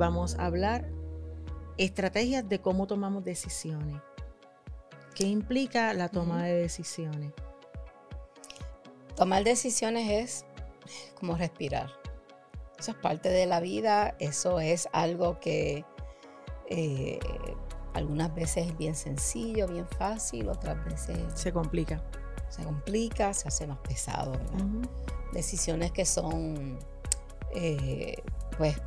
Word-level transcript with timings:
vamos 0.00 0.34
a 0.38 0.46
hablar 0.46 0.88
estrategias 1.76 2.48
de 2.48 2.58
cómo 2.58 2.86
tomamos 2.86 3.22
decisiones. 3.22 4.00
¿Qué 5.14 5.26
implica 5.26 5.92
la 5.92 6.08
toma 6.08 6.44
de 6.44 6.54
decisiones? 6.54 7.32
Tomar 9.14 9.44
decisiones 9.44 10.10
es 10.10 10.44
como 11.18 11.36
respirar. 11.36 11.90
Eso 12.78 12.92
es 12.92 12.96
parte 12.96 13.28
de 13.28 13.44
la 13.44 13.60
vida, 13.60 14.16
eso 14.18 14.58
es 14.58 14.88
algo 14.92 15.38
que 15.38 15.84
eh, 16.70 17.18
algunas 17.92 18.34
veces 18.34 18.68
es 18.68 18.78
bien 18.78 18.94
sencillo, 18.94 19.68
bien 19.68 19.86
fácil, 19.86 20.48
otras 20.48 20.82
veces 20.86 21.18
se 21.34 21.52
complica. 21.52 22.02
Se 22.48 22.64
complica, 22.64 23.34
se 23.34 23.48
hace 23.48 23.66
más 23.66 23.78
pesado. 23.78 24.32
Decisiones 25.34 25.92
que 25.92 26.06
son, 26.06 26.78
eh, 27.54 28.16
pues, 28.56 28.80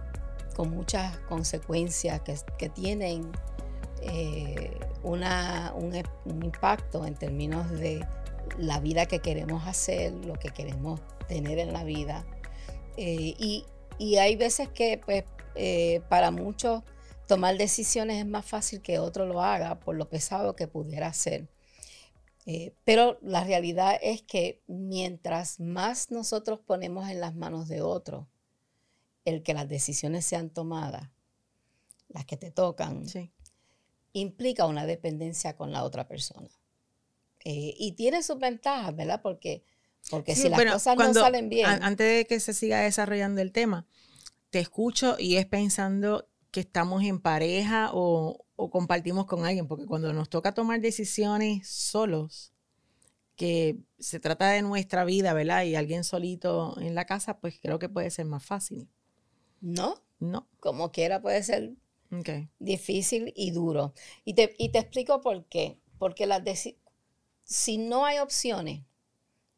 con 0.53 0.69
muchas 0.69 1.17
consecuencias 1.19 2.21
que, 2.57 2.69
tienen 2.69 3.31
eh, 4.01 4.79
una, 5.03 5.73
un, 5.75 5.93
impacto 6.43 7.05
en 7.05 7.15
términos 7.15 7.69
de 7.71 8.05
la 8.57 8.79
vida 8.79 9.05
que 9.05 9.19
queremos 9.19 9.67
hacer, 9.67 10.13
lo 10.13 10.35
que 10.35 10.49
queremos 10.49 11.01
tener 11.27 11.59
en 11.59 11.73
la 11.73 11.83
vida. 11.83 12.25
Eh, 12.97 13.35
y, 13.37 13.65
hay 14.19 14.35
veces 14.35 14.67
que 14.69 14.99
pues, 15.03 15.23
eh, 15.55 16.01
para 16.09 16.29
muchos 16.29 16.83
tomar 17.27 17.57
decisiones 17.57 18.17
es 18.17 18.25
más 18.25 18.45
fácil 18.45 18.81
que 18.81 18.99
otro 18.99 19.25
lo 19.25 19.41
haga 19.41 19.79
por 19.79 19.95
lo 19.95 20.09
pesado 20.09 20.55
que 20.55 20.67
pudiera 20.67 21.13
ser. 21.13 21.47
Pero 22.83 23.17
la 23.21 23.45
realidad 23.45 23.97
es 24.01 24.21
que 24.21 24.61
mientras 24.67 25.61
más 25.61 26.11
nosotros 26.11 26.59
ponemos 26.59 27.09
en 27.09 27.21
las 27.21 27.33
manos 27.33 27.69
de 27.69 27.81
otro 27.81 28.27
el 29.25 29.43
que 29.43 29.53
las 29.53 29.67
decisiones 29.67 30.25
sean 30.25 30.49
tomadas, 30.49 31.09
las 32.09 32.25
que 32.25 32.37
te 32.37 32.51
tocan, 32.51 33.05
implica 34.11 34.65
una 34.65 34.85
dependencia 34.85 35.55
con 35.55 35.71
la 35.71 35.83
otra 35.83 36.07
persona. 36.07 36.49
Eh, 37.45 37.73
y 37.77 37.93
tiene 37.93 38.23
sus 38.23 38.39
ventajas, 38.39 38.95
¿verdad? 38.95 39.21
Porque, 39.21 39.63
porque 40.09 40.35
si 40.35 40.49
las 40.49 40.63
cosas 40.63 40.97
no 40.97 41.13
salen 41.13 41.49
bien. 41.49 41.65
antes 41.65 42.17
de 42.17 42.25
que 42.25 42.39
se 42.39 42.53
siga 42.53 42.81
desarrollando 42.81 43.41
el 43.41 43.51
tema, 43.51 43.85
te 44.49 44.59
escucho 44.59 45.17
y 45.19 45.37
es 45.37 45.45
pensando 45.45 46.29
que 46.51 46.61
estamos 46.61 47.03
en 47.03 47.19
pareja 47.19 47.89
o, 47.93 48.45
o 48.55 48.69
compartimos 48.69 49.25
con 49.25 49.45
alguien, 49.45 49.67
porque 49.67 49.85
cuando 49.85 50.13
nos 50.13 50.29
toca 50.29 50.53
tomar 50.53 50.79
decisiones 50.79 51.67
solos, 51.67 52.53
que 53.35 53.79
se 53.99 54.19
trata 54.19 54.49
de 54.49 54.61
nuestra 54.61 55.05
vida, 55.05 55.33
¿verdad? 55.33 55.63
Y 55.63 55.75
alguien 55.75 56.03
solito 56.03 56.79
en 56.79 56.95
la 56.95 57.05
casa, 57.05 57.39
pues 57.39 57.59
creo 57.61 57.79
que 57.79 57.89
puede 57.89 58.11
ser 58.11 58.25
más 58.25 58.45
fácil. 58.45 58.87
No. 59.63 59.95
No. 60.19 60.47
Como 60.59 60.91
quiera 60.91 61.21
puede 61.21 61.41
ser 61.41 61.73
difícil 62.59 63.33
y 63.35 63.51
duro. 63.51 63.93
Y 64.23 64.35
te, 64.35 64.53
y 64.59 64.69
te 64.69 64.79
explico 64.79 65.21
por 65.21 65.45
qué. 65.45 65.79
Porque 65.97 66.27
las, 66.27 66.43
si 67.43 67.77
no 67.77 68.05
hay 68.05 68.19
opciones, 68.19 68.83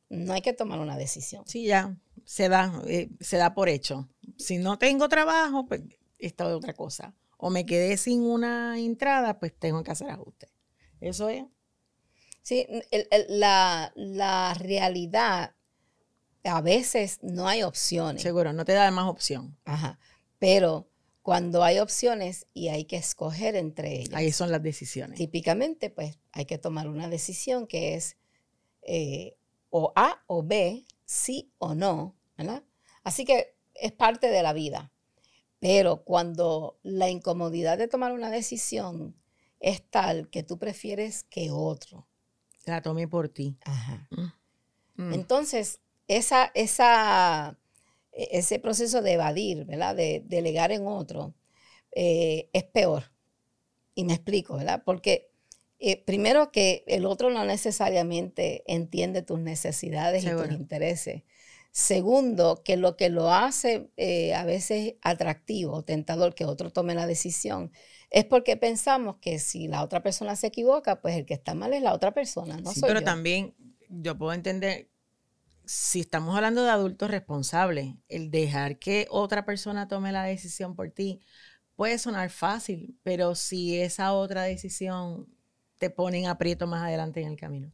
no 0.10 0.34
hay 0.34 0.42
que 0.42 0.54
tomar 0.54 0.80
una 0.80 0.96
decisión. 0.96 1.44
Sí, 1.48 1.66
ya, 1.66 1.98
se 2.24 2.50
da, 2.50 2.82
eh, 2.88 3.10
se 3.20 3.38
da 3.38 3.54
por 3.54 3.68
hecho. 3.68 4.08
Si 4.38 4.58
no 4.58 4.78
tengo 4.78 5.10
trabajo, 5.10 5.66
pues 5.66 5.82
esta 6.20 6.48
es 6.48 6.54
otra 6.54 6.74
cosa. 6.74 7.16
O 7.38 7.50
me 7.50 7.66
quedé 7.66 7.98
sin 7.98 8.22
una 8.22 8.80
entrada, 8.80 9.40
pues 9.40 9.58
tengo 9.58 9.84
que 9.84 9.92
hacer 9.92 10.10
ajustes. 10.10 10.50
Eso 11.02 11.30
es. 11.30 11.46
Sí, 12.42 12.68
la, 13.28 13.92
la 13.96 14.54
realidad, 14.54 15.56
a 16.48 16.62
veces 16.62 17.20
no 17.22 17.48
hay 17.48 17.64
opciones. 17.64 18.22
Seguro, 18.22 18.54
no 18.54 18.66
te 18.66 18.74
da 18.74 18.90
más 18.92 19.08
opción. 19.08 19.58
Ajá. 19.66 20.00
Pero 20.40 20.88
cuando 21.22 21.64
hay 21.64 21.80
opciones 21.80 22.46
y 22.54 22.68
hay 22.68 22.86
que 22.86 22.98
escoger 22.98 23.56
entre 23.56 24.02
ellas. 24.02 24.14
Ahí 24.14 24.32
son 24.32 24.52
las 24.52 24.62
decisiones. 24.62 25.18
Típicamente, 25.18 25.90
pues 25.90 26.20
hay 26.32 26.46
que 26.46 26.58
tomar 26.58 26.88
una 26.88 27.10
decisión 27.10 27.66
que 27.66 27.96
es 27.96 28.18
eh, 28.84 29.36
o 29.72 29.92
A 29.96 30.24
o 30.28 30.44
B, 30.44 30.86
sí 31.04 31.52
o 31.58 31.74
no, 31.74 32.16
¿verdad? 32.38 32.64
Así 33.04 33.26
que 33.26 33.56
es 33.74 33.92
parte 33.92 34.30
de 34.30 34.44
la 34.44 34.54
vida. 34.54 34.92
Pero 35.60 36.04
cuando 36.04 36.80
la 36.84 37.10
incomodidad 37.10 37.80
de 37.80 37.88
tomar 37.88 38.12
una 38.12 38.30
decisión 38.30 39.16
es 39.60 39.82
tal 39.90 40.30
que 40.30 40.44
tú 40.44 40.60
prefieres 40.60 41.24
que 41.24 41.50
otro. 41.50 42.08
La 42.66 42.84
tome 42.84 43.08
por 43.08 43.30
ti. 43.30 43.58
Ajá. 43.66 44.08
Mm. 44.96 45.14
Entonces, 45.14 45.80
esa, 46.08 46.52
esa 46.54 47.58
e-, 48.16 48.40
ese 48.40 48.60
proceso 48.60 49.02
de 49.02 49.14
evadir, 49.14 49.66
¿verdad? 49.66 49.96
De 49.96 50.24
delegar 50.26 50.72
en 50.72 50.88
otro, 50.88 51.36
eh, 51.92 52.50
es 52.54 52.64
peor. 52.64 53.12
Y 53.94 54.06
me 54.06 54.14
explico, 54.14 54.58
¿verdad? 54.58 54.82
Porque 54.86 55.30
eh, 55.80 56.04
primero 56.04 56.52
que 56.52 56.84
el 56.88 57.06
otro 57.06 57.30
no 57.30 57.46
necesariamente 57.46 58.64
entiende 58.68 59.22
tus 59.22 59.40
necesidades 59.40 60.24
y 60.24 60.30
tus 60.30 60.52
intereses. 60.52 61.24
Segundo, 61.72 62.62
que 62.64 62.78
lo 62.78 62.96
que 62.96 63.10
lo 63.10 63.34
hace 63.34 63.90
eh, 63.98 64.34
a 64.34 64.46
veces 64.46 64.96
atractivo, 65.02 65.84
tentador, 65.84 66.34
que 66.34 66.46
otro 66.46 66.72
tome 66.72 66.96
la 66.96 67.06
decisión, 67.06 67.72
es 68.10 68.24
porque 68.24 68.56
pensamos 68.56 69.18
que 69.18 69.40
si 69.40 69.68
la 69.68 69.84
otra 69.84 70.02
persona 70.02 70.38
se 70.38 70.48
equivoca, 70.48 71.02
pues 71.02 71.18
el 71.18 71.26
que 71.26 71.34
está 71.34 71.54
mal 71.54 71.74
es 71.74 71.82
la 71.82 71.94
otra 71.94 72.14
persona, 72.14 72.58
no 72.58 72.72
sí, 72.72 72.80
Pero 72.80 73.02
también 73.02 73.54
yo 73.90 74.18
puedo 74.18 74.32
entender 74.32 74.90
si 75.66 76.02
estamos 76.02 76.36
hablando 76.36 76.64
de 76.64 76.70
adultos 76.70 77.10
responsables, 77.10 77.96
el 78.08 78.32
dejar 78.32 78.80
que 78.80 79.08
otra 79.10 79.46
persona 79.46 79.88
tome 79.88 80.12
la 80.12 80.24
decisión 80.24 80.76
por 80.76 80.92
ti 80.92 81.22
puede 81.76 81.98
sonar 81.98 82.30
fácil, 82.30 82.98
pero 83.04 83.36
si 83.36 83.80
esa 83.80 84.14
otra 84.14 84.44
decisión 84.44 85.28
te 85.78 85.90
pone 85.90 86.20
en 86.20 86.28
aprieto 86.28 86.68
más 86.68 86.84
adelante 86.84 87.22
en 87.22 87.28
el 87.28 87.38
camino. 87.38 87.72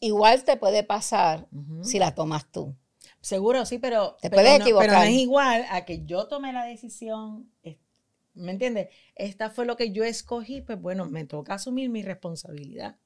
Igual 0.00 0.44
te 0.44 0.56
puede 0.56 0.84
pasar 0.84 1.48
si 1.82 1.98
la 1.98 2.14
tomas 2.14 2.50
tú. 2.50 2.76
Seguro, 3.20 3.64
sí, 3.64 3.78
pero, 3.78 4.16
te 4.20 4.30
puedes 4.30 4.60
equivocar. 4.60 4.88
pero 4.88 4.98
no 4.98 5.04
es 5.04 5.14
igual 5.14 5.64
a 5.70 5.84
que 5.84 6.04
yo 6.04 6.28
tome 6.28 6.52
la 6.52 6.64
decisión, 6.64 7.50
¿me 8.34 8.52
entiendes? 8.52 8.88
Esta 9.14 9.50
fue 9.50 9.64
lo 9.64 9.76
que 9.76 9.92
yo 9.92 10.04
escogí, 10.04 10.60
pues 10.60 10.80
bueno, 10.80 11.06
me 11.06 11.24
toca 11.24 11.54
asumir 11.54 11.88
mi 11.88 12.02
responsabilidad, 12.02 12.98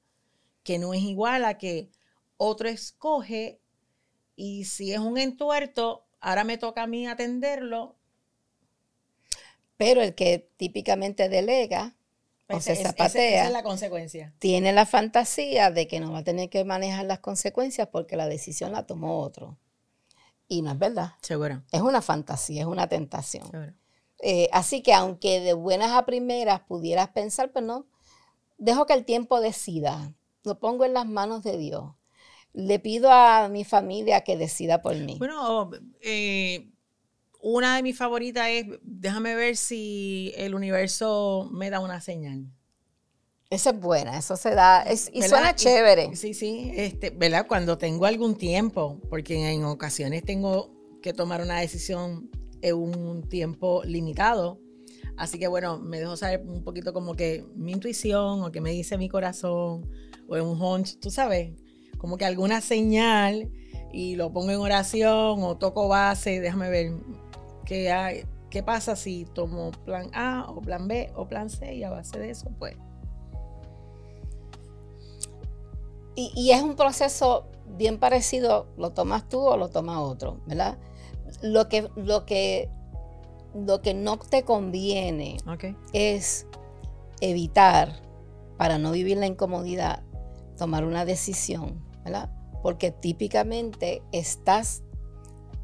que 0.65 0.79
no 0.79 0.93
es 0.93 1.03
igual 1.03 1.45
a 1.45 1.57
que 1.57 1.91
otro 2.39 2.69
escoge 2.69 3.61
y 4.35 4.65
si 4.65 4.93
es 4.93 5.01
un 5.01 5.19
entuerto, 5.19 6.07
ahora 6.21 6.45
me 6.45 6.57
toca 6.57 6.85
a 6.85 6.87
mí 6.87 7.07
atenderlo. 7.07 7.97
Pero 9.77 10.01
el 10.01 10.15
que 10.15 10.51
típicamente 10.57 11.29
delega 11.29 11.97
o 12.49 12.61
se 12.61 12.77
zapatea, 12.77 13.47
es 13.47 13.53
la 13.53 13.63
consecuencia. 13.63 14.33
tiene 14.39 14.73
la 14.73 14.87
fantasía 14.87 15.71
de 15.71 15.87
que 15.87 16.01
no 16.01 16.13
va 16.13 16.19
a 16.19 16.25
tener 16.25 16.49
que 16.49 16.65
manejar 16.65 17.05
las 17.05 17.19
consecuencias 17.19 17.89
porque 17.89 18.17
la 18.17 18.27
decisión 18.27 18.73
la 18.73 18.87
tomó 18.87 19.21
otro. 19.21 19.59
Y 20.47 20.63
no 20.63 20.73
es 20.73 20.79
verdad. 20.79 21.13
Seguro. 21.21 21.63
Es 21.73 21.83
una 21.83 22.01
fantasía, 22.01 22.63
es 22.63 22.67
una 22.67 22.89
tentación. 22.89 23.77
Eh, 24.21 24.49
así 24.53 24.83
que 24.83 24.95
aunque 24.95 25.41
de 25.41 25.53
buenas 25.53 25.93
a 25.93 26.07
primeras 26.07 26.61
pudieras 26.61 27.09
pensar, 27.09 27.53
pues 27.53 27.65
no, 27.65 27.87
dejo 28.57 28.87
que 28.87 28.95
el 28.95 29.05
tiempo 29.05 29.41
decida, 29.41 30.15
lo 30.43 30.59
pongo 30.59 30.85
en 30.85 30.95
las 30.95 31.07
manos 31.07 31.43
de 31.43 31.59
Dios 31.59 31.98
le 32.59 32.81
pido 32.81 33.13
a 33.13 33.49
mi 33.49 33.65
familia 33.65 34.23
que 34.23 34.37
decida 34.37 34.83
por 34.83 34.97
mí. 34.97 35.15
Bueno, 35.17 35.71
eh, 36.01 36.69
una 37.41 37.77
de 37.77 37.85
mis 37.85 37.97
favoritas 37.97 38.49
es, 38.49 38.67
déjame 38.83 39.37
ver 39.37 39.57
si 39.57 40.33
el 40.37 40.57
universo 40.57 41.49
me 41.53 41.71
da 41.71 41.79
una 41.79 42.01
señal. 42.01 42.47
Esa 43.49 43.71
es 43.71 43.81
buena, 43.81 44.19
eso 44.19 44.37
se 44.37 44.57
da, 44.57 44.85
y 44.91 45.23
suena 45.23 45.55
chévere. 45.55 46.17
sí, 46.17 46.35
sí, 46.35 46.73
este, 46.75 47.11
¿verdad? 47.11 47.47
Cuando 47.47 47.79
tengo 47.79 48.07
algún 48.07 48.35
tiempo, 48.37 49.01
porque 49.09 49.53
en 49.53 49.65
ocasiones 49.65 50.25
tengo 50.25 50.75
que 51.01 51.13
tomar 51.13 51.41
una 51.41 51.61
decisión 51.61 52.29
en 52.61 52.75
un 52.75 53.29
tiempo 53.29 53.85
limitado. 53.85 54.61
Así 55.17 55.39
que 55.39 55.47
bueno, 55.47 55.79
me 55.79 56.01
dejo 56.01 56.17
saber 56.17 56.43
un 56.45 56.65
poquito 56.65 56.93
como 56.93 57.15
que 57.15 57.45
mi 57.55 57.71
intuición 57.71 58.43
o 58.43 58.51
que 58.51 58.61
me 58.61 58.73
dice 58.73 58.99
mi 58.99 59.09
corazón 59.09 59.89
o 60.27 60.37
en 60.37 60.43
un 60.43 60.61
hunch, 60.61 60.99
tú 60.99 61.11
sabes, 61.11 61.53
como 61.99 62.17
que 62.17 62.25
alguna 62.25 62.61
señal 62.61 63.51
y 63.93 64.17
lo 64.17 64.33
pongo 64.33 64.51
en 64.51 64.61
oración 64.61 65.43
o 65.43 65.57
toco 65.57 65.89
base, 65.89 66.41
déjame 66.41 66.71
ver 66.71 66.93
qué, 67.65 67.91
hay, 67.93 68.25
qué 68.51 68.63
pasa 68.63 68.97
si 68.97 69.25
tomo 69.27 69.71
plan 69.85 70.11
A 70.15 70.47
o 70.49 70.61
plan 70.61 70.89
B 70.89 71.13
o 71.15 71.27
plan 71.27 71.51
C 71.51 71.75
y 71.75 71.85
a 71.85 71.91
base 71.91 72.19
de 72.19 72.31
eso, 72.31 72.51
pues. 72.59 72.77
Y, 76.21 76.51
es 76.51 76.63
un 76.63 76.75
proceso 76.75 77.47
bien 77.77 77.99
parecido, 78.01 78.67
lo 78.77 78.91
tomas 78.91 79.29
tú 79.29 79.39
o 79.39 79.57
lo 79.57 79.69
toma 79.69 80.03
otro, 80.03 80.41
¿verdad? 80.47 80.77
Lo 81.43 81.69
que, 81.69 81.89
lo 81.95 82.27
que, 82.27 82.69
lo 83.55 83.83
que 83.83 83.95
no 83.95 84.19
te 84.19 84.43
conviene 84.43 85.37
es 85.93 86.49
evitar, 87.21 88.03
para 88.57 88.79
no 88.79 88.91
vivir 88.91 89.17
la 89.17 89.27
incomodidad, 89.27 90.03
tomar 90.57 90.85
una 90.85 91.05
decisión 91.05 91.88
porque 92.63 92.91
típicamente 92.91 94.03
estás 94.13 94.83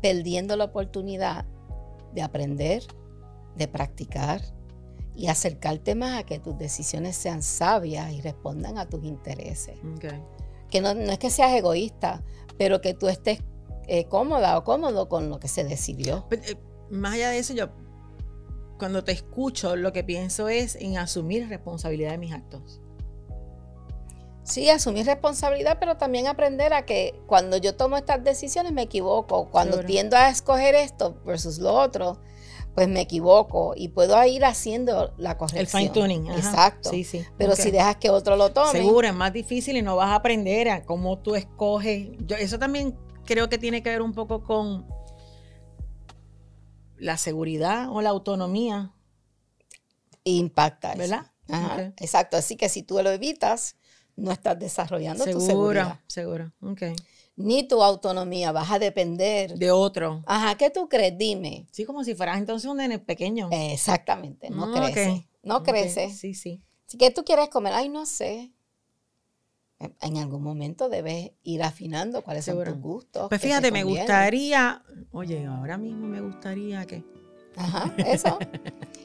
perdiendo 0.01 0.57
la 0.57 0.65
oportunidad 0.65 1.47
de 2.15 2.23
aprender, 2.23 2.83
de 3.57 3.69
practicar 3.69 4.41
y 5.15 5.29
acercarte 5.29 5.95
más 5.95 6.21
a 6.21 6.27
que 6.27 6.39
tus 6.39 6.59
decisiones 6.59 7.17
sean 7.17 7.43
sabias 7.43 8.13
y 8.13 8.21
respondan 8.21 8.79
a 8.79 8.89
tus 8.89 9.05
intereses. 9.05 9.79
Que 10.71 10.81
no, 10.81 10.91
es 10.91 11.19
que 11.19 11.31
seas 11.31 11.53
egoísta, 11.53 12.23
pero 12.59 12.81
que 12.81 12.95
tú 12.95 13.09
estés 13.09 13.41
eh, 13.87 14.07
cómoda 14.07 14.59
o 14.59 14.65
cómodo 14.65 15.09
con 15.09 15.31
lo 15.31 15.39
que 15.39 15.49
se 15.49 15.65
decidió. 15.65 16.27
Eh, 16.31 16.57
más 16.91 17.15
allá 17.15 17.31
de 17.31 17.39
eso, 17.39 17.55
yo 17.55 17.71
cuando 18.79 19.05
te 19.05 19.13
escucho, 19.13 19.77
lo 19.77 19.93
que 19.93 20.05
pienso 20.05 20.49
es 20.49 20.77
en 20.77 20.99
asumir 20.99 21.49
responsabilidad 21.49 22.11
de 22.11 22.19
mis 22.19 22.33
actos. 22.33 22.81
Sí, 24.44 24.69
asumir 24.69 25.06
responsabilidad, 25.06 25.79
pero 25.81 25.96
también 25.96 26.26
aprender 26.26 26.75
a 26.75 26.85
que 26.85 27.19
cuando 27.26 27.56
yo 27.56 27.75
tomo 27.76 27.96
estas 27.96 28.23
decisiones 28.23 28.73
me 28.73 28.82
equivoco. 28.82 29.50
Cuando 29.50 29.82
tiendo 29.85 30.17
a 30.17 30.29
escoger 30.29 30.75
esto 30.75 31.19
versus 31.25 31.58
lo 31.58 31.73
otro, 31.73 32.20
pues 32.75 32.87
me 32.88 33.00
equivoco 33.00 33.73
y 33.75 33.88
puedo 33.88 34.23
ir 34.25 34.44
haciendo 34.44 35.14
la 35.17 35.38
corrección. 35.38 35.61
El 35.61 35.67
fine 35.67 35.91
tuning. 35.91 36.31
Exacto. 36.31 36.91
Sí, 36.91 37.05
sí. 37.05 37.25
Pero 37.38 37.56
si 37.56 37.70
dejas 37.70 37.96
que 37.96 38.11
otro 38.11 38.37
lo 38.37 38.52
tome. 38.52 38.73
Seguro, 38.73 39.08
es 39.08 39.14
más 39.14 39.32
difícil 39.32 39.79
y 39.79 39.82
no 39.82 39.96
vas 39.96 40.11
a 40.11 40.17
aprender 40.17 40.69
a 40.69 40.82
cómo 40.82 41.19
tú 41.20 41.37
escoges. 41.37 42.08
Yo, 42.26 42.37
eso 42.37 42.58
también 42.58 42.99
creo 43.25 43.49
que 43.49 43.56
tiene 43.56 43.82
que 43.82 43.88
ver 43.88 44.02
un 44.02 44.12
poco 44.12 44.43
con 44.44 44.87
la 46.99 47.17
seguridad 47.17 47.88
o 47.91 48.02
la 48.02 48.11
autonomía. 48.11 48.93
Impacta. 50.25 50.94
¿Verdad? 50.96 51.32
Exacto. 51.99 52.37
Así 52.37 52.56
que 52.56 52.69
si 52.69 52.82
tú 52.82 53.00
lo 53.02 53.11
evitas, 53.11 53.76
no 54.17 54.33
estás 54.33 54.59
desarrollando 54.59 55.25
tu 55.25 55.41
seguridad. 55.41 56.01
Seguro, 56.07 56.53
ok. 56.61 56.83
Ni 57.37 57.67
tu 57.67 57.83
autonomía, 57.83 58.53
vas 58.53 58.71
a 58.71 58.79
depender. 58.79 59.55
De 59.59 59.71
otro. 59.73 60.23
Ajá, 60.27 60.55
¿qué 60.57 60.71
tú 60.71 60.89
crees? 60.89 61.19
Dime. 61.19 61.67
Sí, 61.73 61.85
como 61.85 62.05
si 62.05 62.15
fueras 62.15 62.39
entonces 62.39 62.71
un 62.71 62.77
nene 62.77 62.99
pequeño. 63.01 63.49
Exactamente, 63.51 64.51
no 64.51 64.65
ah, 64.65 64.91
crece. 64.91 65.29
No 65.43 65.63
crece. 65.63 66.11
Sí, 66.11 66.35
sí. 66.35 66.63
Si 66.87 66.97
que 66.97 67.11
tú 67.11 67.25
quieres 67.25 67.49
comer, 67.49 67.73
ay, 67.73 67.89
no 67.89 68.07
sé. 68.07 68.53
En 70.01 70.17
algún 70.17 70.43
momento 70.43 70.89
debes 70.89 71.33
ir 71.43 71.63
afinando 71.63 72.23
cuáles 72.23 72.45
son 72.45 72.63
tus 72.63 72.79
gustos. 72.79 73.29
Pues 73.29 73.41
fíjate, 73.41 73.73
me 73.73 73.83
gustaría, 73.83 74.83
oye, 75.11 75.45
ahora 75.47 75.77
mismo 75.77 76.07
me 76.07 76.21
gustaría 76.21 76.87
que. 76.87 77.05
Ajá, 77.57 77.93
eso. 78.07 78.39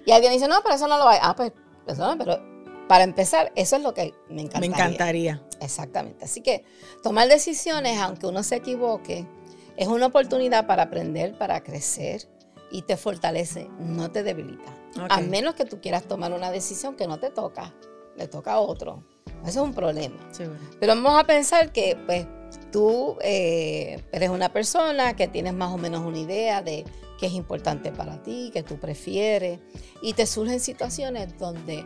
y 0.05 0.11
alguien 0.11 0.31
dice, 0.31 0.47
no, 0.47 0.61
pero 0.61 0.75
eso 0.75 0.87
no 0.87 0.97
lo 0.97 1.07
hay. 1.07 1.17
Ah, 1.21 1.35
pues, 1.35 1.51
eso 1.87 2.07
no, 2.07 2.17
pero 2.17 2.58
para 2.89 3.03
empezar, 3.03 3.51
eso 3.55 3.75
es 3.75 3.83
lo 3.83 3.93
que 3.93 4.15
me 4.29 4.41
encantaría. 4.41 4.59
Me 4.61 4.75
encantaría. 4.75 5.43
Exactamente. 5.61 6.25
Así 6.25 6.41
que 6.41 6.63
tomar 7.03 7.27
decisiones, 7.27 7.99
aunque 7.99 8.25
uno 8.25 8.41
se 8.41 8.55
equivoque, 8.55 9.27
es 9.77 9.87
una 9.87 10.07
oportunidad 10.07 10.65
para 10.65 10.83
aprender, 10.83 11.37
para 11.37 11.61
crecer 11.61 12.27
y 12.71 12.81
te 12.81 12.97
fortalece, 12.97 13.69
no 13.77 14.09
te 14.09 14.23
debilita. 14.23 14.75
A 15.07 15.21
menos 15.21 15.53
que 15.53 15.65
tú 15.65 15.79
quieras 15.79 16.05
tomar 16.05 16.33
una 16.33 16.49
decisión 16.49 16.95
que 16.95 17.05
no 17.05 17.19
te 17.19 17.29
toca, 17.29 17.75
le 18.17 18.27
toca 18.27 18.53
a 18.53 18.59
otro. 18.59 19.03
Eso 19.43 19.59
es 19.61 19.67
un 19.67 19.75
problema. 19.75 20.17
Pero 20.79 20.95
vamos 20.95 21.13
a 21.19 21.25
pensar 21.25 21.71
que 21.71 21.95
pues 22.07 22.25
tú 22.71 23.19
eh, 23.21 24.03
eres 24.11 24.31
una 24.31 24.51
persona 24.51 25.15
que 25.15 25.27
tienes 25.27 25.53
más 25.53 25.71
o 25.71 25.77
menos 25.77 26.03
una 26.03 26.17
idea 26.17 26.63
de 26.63 26.85
qué 27.19 27.27
es 27.27 27.33
importante 27.33 27.91
para 27.91 28.23
ti, 28.23 28.49
qué 28.51 28.63
tú 28.63 28.79
prefieres, 28.79 29.59
y 30.01 30.13
te 30.13 30.25
surgen 30.25 30.59
situaciones 30.59 31.37
donde 31.37 31.85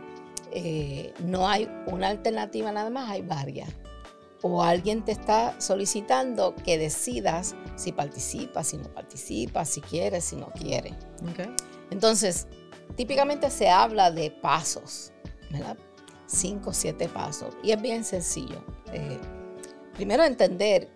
eh, 0.56 1.12
no 1.18 1.48
hay 1.48 1.68
una 1.86 2.08
alternativa 2.08 2.70
nada 2.70 2.88
más, 2.88 3.10
hay 3.10 3.22
varias. 3.22 3.68
O 4.40 4.62
alguien 4.62 5.04
te 5.04 5.10
está 5.10 5.60
solicitando 5.60 6.54
que 6.54 6.78
decidas 6.78 7.56
si 7.74 7.90
participas, 7.92 8.68
si 8.68 8.76
no 8.76 8.88
participas, 8.92 9.68
si 9.68 9.80
quieres, 9.80 10.24
si 10.24 10.36
no 10.36 10.52
quieres. 10.52 10.92
Entonces, 11.90 12.46
típicamente 12.94 13.50
se 13.50 13.68
habla 13.68 14.12
de 14.12 14.30
pasos, 14.30 15.12
¿verdad? 15.50 15.76
Cinco, 16.26 16.72
siete 16.72 17.08
pasos. 17.08 17.56
Y 17.62 17.72
es 17.72 17.82
bien 17.82 18.04
sencillo. 18.04 18.62
Eh, 18.92 19.18
primero 19.94 20.24
entender 20.24 20.90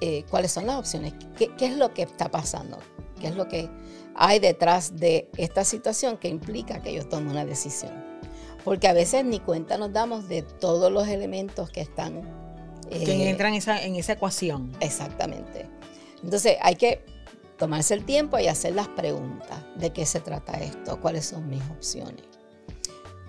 eh, 0.00 0.24
cuáles 0.30 0.50
son 0.50 0.66
las 0.66 0.76
opciones, 0.76 1.12
qué, 1.38 1.50
es 1.60 1.76
lo 1.76 1.94
que 1.94 2.02
está 2.02 2.30
pasando, 2.30 2.78
qué 3.20 3.28
es 3.28 3.36
lo 3.36 3.46
que 3.46 3.70
hay 4.16 4.40
detrás 4.40 4.96
de 4.96 5.30
esta 5.36 5.64
situación 5.64 6.16
que 6.16 6.28
implica 6.28 6.80
que 6.80 6.94
yo 6.94 7.06
tome 7.06 7.30
una 7.30 7.44
decisión 7.44 8.05
porque 8.66 8.88
a 8.88 8.92
veces 8.92 9.24
ni 9.24 9.38
cuenta 9.38 9.78
nos 9.78 9.92
damos 9.92 10.28
de 10.28 10.42
todos 10.42 10.90
los 10.90 11.06
elementos 11.06 11.70
que 11.70 11.80
están... 11.80 12.22
que 12.90 12.96
eh, 12.96 13.30
entran 13.30 13.54
en 13.54 13.94
esa, 13.94 14.12
ecuación. 14.12 14.72
Exactamente. 14.80 15.70
Entonces 16.20 16.56
hay 16.60 16.74
que 16.74 17.04
tomarse 17.58 17.94
el 17.94 18.04
tiempo 18.04 18.40
y 18.40 18.48
hacer 18.48 18.74
las 18.74 18.88
preguntas 18.88 19.62
de 19.76 19.92
qué 19.92 20.04
se 20.04 20.18
trata 20.18 20.54
esto, 20.54 21.00
cuáles 21.00 21.26
son 21.26 21.48
mis 21.48 21.62
opciones. 21.70 22.24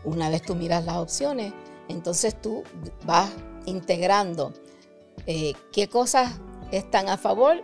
Una 0.04 0.32
vez 0.32 0.42
tú 0.42 0.56
miras 0.56 0.86
las 0.86 0.96
opciones, 0.96 1.54
entonces 1.88 2.42
tú 2.42 2.64
vas 3.06 3.30
integrando 3.68 4.54
eh, 5.28 5.54
qué 5.72 5.88
cosas 5.88 6.32
están 6.72 7.10
a 7.10 7.18
favor 7.18 7.62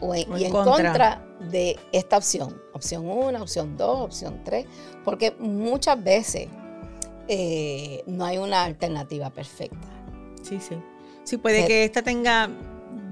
o 0.00 0.14
y 0.14 0.44
en 0.44 0.52
contra. 0.52 0.62
contra. 0.62 1.26
de 1.50 1.76
esta 1.90 2.18
opción. 2.18 2.62
Opción 2.72 3.10
1, 3.10 3.42
opción 3.42 3.76
2, 3.76 4.00
opción 4.00 4.42
3, 4.44 4.64
porque 5.02 5.32
muchas 5.40 6.00
veces 6.00 6.46
eh, 7.28 8.02
no 8.06 8.24
hay 8.24 8.38
una 8.38 8.64
alternativa 8.64 9.30
perfecta. 9.30 9.88
Sí, 10.42 10.58
sí. 10.60 10.76
Sí, 11.24 11.38
puede 11.38 11.66
que 11.66 11.84
esta 11.84 12.02
tenga 12.02 12.48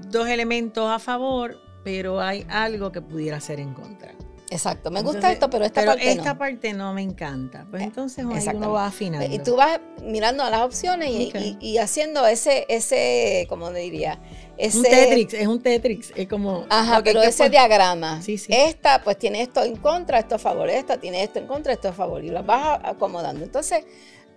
dos 0.09 0.27
elementos 0.27 0.89
a 0.89 0.99
favor, 0.99 1.57
pero 1.83 2.21
hay 2.21 2.45
algo 2.49 2.91
que 2.91 3.01
pudiera 3.01 3.39
ser 3.39 3.59
en 3.59 3.73
contra. 3.73 4.13
Exacto, 4.51 4.91
me 4.91 5.01
gusta 5.01 5.31
esto, 5.31 5.49
pero 5.49 5.65
esta 5.65 5.81
pero 5.81 5.93
parte 5.93 6.11
esta 6.11 6.37
parte 6.37 6.73
no 6.73 6.93
me 6.93 7.01
encanta. 7.01 7.65
Pues 7.69 7.81
eh, 7.81 7.85
entonces 7.85 8.25
uno 8.25 8.71
va 8.71 8.87
afinando. 8.87 9.33
Y 9.33 9.39
tú 9.39 9.55
vas 9.55 9.79
mirando 10.03 10.43
a 10.43 10.49
las 10.49 10.61
opciones 10.61 11.09
y, 11.09 11.77
haciendo 11.77 12.25
ese, 12.27 12.65
ese, 12.69 13.47
como 13.49 13.71
diría, 13.71 14.19
ese... 14.57 14.77
Un 14.77 14.83
Tetrix, 14.83 15.33
es 15.33 15.47
un 15.47 15.61
Tetrix, 15.61 16.13
es 16.15 16.27
como... 16.27 16.65
Ajá, 16.69 17.01
pero 17.03 17.23
ese 17.23 17.49
diagrama. 17.49 18.21
Sí, 18.21 18.37
sí. 18.37 18.53
Esta 18.53 19.01
pues 19.03 19.17
tiene 19.17 19.41
esto 19.41 19.63
en 19.63 19.77
contra, 19.77 20.19
esto 20.19 20.35
a 20.35 20.39
favor, 20.39 20.69
esta 20.69 20.99
tiene 20.99 21.23
esto 21.23 21.39
en 21.39 21.47
contra, 21.47 21.73
esto 21.73 21.89
a 21.89 21.93
favor, 21.93 22.23
y 22.23 22.29
las 22.29 22.45
vas 22.45 22.79
acomodando. 22.83 23.43
Entonces, 23.43 23.83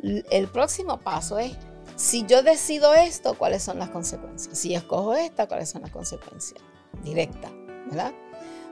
el 0.03 0.49
próximo 0.49 0.99
paso 1.01 1.39
es, 1.39 1.53
si 1.97 2.25
yo 2.27 2.43
decido 2.43 2.95
esto, 2.95 3.35
¿cuáles 3.35 3.63
son 3.63 3.79
las 3.79 3.91
consecuencias? 3.91 4.57
Si 4.57 4.75
escojo 4.75 5.15
esta, 5.15 5.47
¿cuáles 5.47 5.69
son 5.69 5.83
las 5.83 5.91
consecuencias? 5.91 6.61
Directas, 7.03 7.51
¿verdad? 7.87 8.13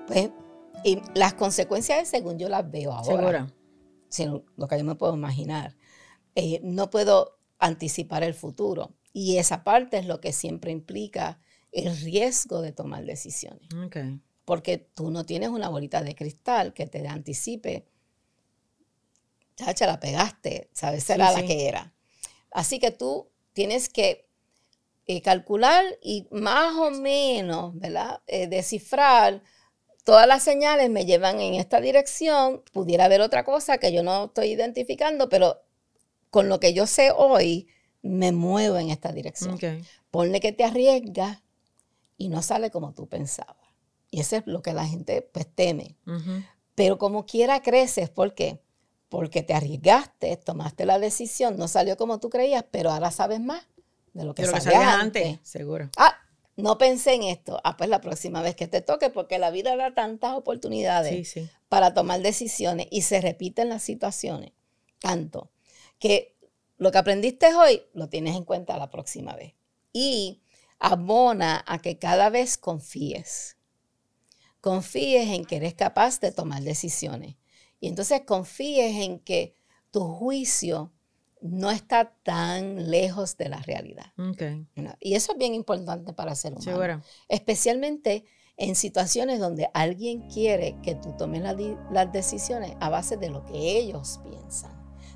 Pues 0.06 0.30
y 0.84 1.00
las 1.14 1.34
consecuencias 1.34 2.08
según 2.08 2.38
yo 2.38 2.48
las 2.48 2.70
veo 2.70 2.92
ahora. 2.92 3.46
Seguro. 4.08 4.44
lo 4.56 4.68
que 4.68 4.78
yo 4.78 4.84
me 4.84 4.94
puedo 4.94 5.14
imaginar. 5.14 5.76
Eh, 6.34 6.60
no 6.62 6.90
puedo 6.90 7.38
anticipar 7.58 8.22
el 8.22 8.34
futuro. 8.34 8.94
Y 9.12 9.38
esa 9.38 9.64
parte 9.64 9.98
es 9.98 10.06
lo 10.06 10.20
que 10.20 10.32
siempre 10.32 10.70
implica 10.70 11.40
el 11.72 11.96
riesgo 11.98 12.60
de 12.60 12.72
tomar 12.72 13.04
decisiones. 13.04 13.68
Porque 14.44 14.78
tú 14.78 15.10
no 15.10 15.24
tienes 15.24 15.48
una 15.48 15.68
bolita 15.68 16.02
de 16.02 16.14
cristal 16.14 16.72
que 16.72 16.86
te 16.86 17.06
anticipe. 17.08 17.86
Chacha, 19.56 19.86
la 19.86 19.98
pegaste, 19.98 20.70
¿sabes? 20.72 21.04
Será 21.04 21.32
la 21.32 21.44
que 21.44 21.66
era. 21.66 21.94
Así 22.50 22.78
que 22.78 22.90
tú 22.90 23.30
tienes 23.54 23.88
que 23.88 24.28
eh, 25.06 25.22
calcular 25.22 25.84
y 26.02 26.26
más 26.30 26.74
o 26.76 26.90
menos, 26.90 27.74
¿verdad? 27.78 28.20
Eh, 28.26 28.48
descifrar 28.48 29.42
todas 30.06 30.28
las 30.28 30.44
señales 30.44 30.88
me 30.88 31.04
llevan 31.04 31.40
en 31.40 31.54
esta 31.54 31.80
dirección, 31.80 32.62
pudiera 32.72 33.06
haber 33.06 33.20
otra 33.20 33.44
cosa 33.44 33.78
que 33.78 33.92
yo 33.92 34.04
no 34.04 34.26
estoy 34.26 34.52
identificando, 34.52 35.28
pero 35.28 35.60
con 36.30 36.48
lo 36.48 36.60
que 36.60 36.72
yo 36.72 36.86
sé 36.86 37.10
hoy, 37.10 37.66
me 38.02 38.30
muevo 38.30 38.78
en 38.78 38.90
esta 38.90 39.10
dirección. 39.10 39.58
Ponle 40.12 40.38
que 40.38 40.52
te 40.52 40.62
arriesgas 40.62 41.42
y 42.16 42.28
no 42.28 42.40
sale 42.42 42.70
como 42.70 42.94
tú 42.94 43.08
pensabas. 43.08 43.56
Y 44.12 44.20
eso 44.20 44.36
es 44.36 44.46
lo 44.46 44.62
que 44.62 44.72
la 44.74 44.86
gente 44.86 45.22
pues 45.22 45.48
teme. 45.52 45.96
Pero 46.76 46.98
como 46.98 47.26
quiera 47.26 47.60
creces, 47.60 48.08
¿por 48.08 48.32
qué? 48.32 48.60
Porque 49.08 49.42
te 49.42 49.54
arriesgaste, 49.54 50.36
tomaste 50.36 50.86
la 50.86 51.00
decisión, 51.00 51.56
no 51.56 51.66
salió 51.66 51.96
como 51.96 52.20
tú 52.20 52.30
creías, 52.30 52.64
pero 52.70 52.92
ahora 52.92 53.10
sabes 53.10 53.40
más 53.40 53.66
de 54.12 54.24
lo 54.24 54.36
que, 54.36 54.46
sabías 54.46 55.00
antes. 55.00 55.40
Seguro. 55.42 55.90
Ah, 55.96 56.16
no 56.56 56.78
pensé 56.78 57.14
en 57.14 57.22
esto. 57.24 57.60
Ah, 57.64 57.76
pues 57.76 57.90
la 57.90 58.00
próxima 58.00 58.42
vez 58.42 58.56
que 58.56 58.66
te 58.66 58.80
toque, 58.80 59.10
porque 59.10 59.38
la 59.38 59.50
vida 59.50 59.76
da 59.76 59.94
tantas 59.94 60.34
oportunidades 60.34 61.36
para 61.68 61.94
tomar 61.94 62.20
decisiones 62.20 62.88
y 62.90 63.02
se 63.02 63.20
repiten 63.20 63.68
las 63.68 63.82
situaciones 63.82 64.52
tanto 64.98 65.50
que 65.98 66.36
lo 66.78 66.90
que 66.90 66.98
aprendiste 66.98 67.54
hoy 67.54 67.82
lo 67.94 68.08
tienes 68.08 68.36
en 68.36 68.44
cuenta 68.44 68.76
la 68.78 68.90
próxima 68.90 69.34
vez. 69.34 69.54
Y 69.92 70.42
abona 70.78 71.64
a 71.66 71.78
que 71.78 71.98
cada 71.98 72.28
vez 72.28 72.58
confíes. 72.58 73.56
Confíes 74.60 75.28
en 75.28 75.44
que 75.44 75.56
eres 75.56 75.74
capaz 75.74 76.20
de 76.20 76.32
tomar 76.32 76.62
decisiones. 76.62 77.36
Y 77.80 77.88
entonces 77.88 78.22
confíes 78.26 78.96
en 78.96 79.20
que 79.20 79.54
tu 79.90 80.04
juicio 80.04 80.92
no 81.50 81.70
está 81.70 82.12
tan 82.22 82.90
lejos 82.90 83.36
de 83.36 83.48
la 83.48 83.58
realidad. 83.58 84.12
Y 85.00 85.14
eso 85.14 85.32
es 85.32 85.38
bien 85.38 85.54
importante 85.54 86.12
para 86.12 86.34
ser 86.34 86.54
humano. 86.54 87.02
Especialmente 87.28 88.24
en 88.56 88.74
situaciones 88.74 89.38
donde 89.38 89.68
alguien 89.74 90.28
quiere 90.28 90.76
que 90.82 90.94
tú 90.94 91.14
tomes 91.18 91.42
las 91.90 92.12
decisiones 92.12 92.74
a 92.80 92.88
base 92.88 93.16
de 93.16 93.30
lo 93.30 93.44
que 93.44 93.78
ellos 93.78 94.20
piensan. 94.28 94.72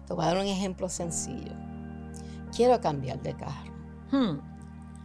Te 0.07 0.15
voy 0.15 0.25
a 0.25 0.29
dar 0.29 0.39
un 0.39 0.47
ejemplo 0.47 0.89
sencillo. 0.89 1.53
Quiero 2.55 2.81
cambiar 2.81 3.23
de 3.23 3.37
carro. 3.37 3.73
Hmm. 4.11 4.41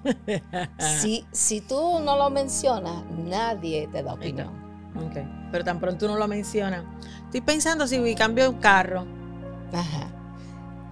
si, 1.00 1.26
si 1.32 1.62
tú 1.62 2.00
no 2.00 2.18
lo 2.18 2.30
mencionas, 2.30 3.04
nadie 3.12 3.88
te 3.88 4.04
da 4.04 4.14
opinión. 4.14 4.66
Okay. 5.10 5.28
Pero 5.52 5.64
tan 5.64 5.80
pronto 5.80 6.06
uno 6.06 6.18
lo 6.18 6.28
menciona. 6.28 6.84
Estoy 7.26 7.42
pensando 7.42 7.88
si 7.88 8.16
cambio 8.16 8.50
un 8.50 8.58
carro. 8.58 9.06
Ajá. 9.74 10.15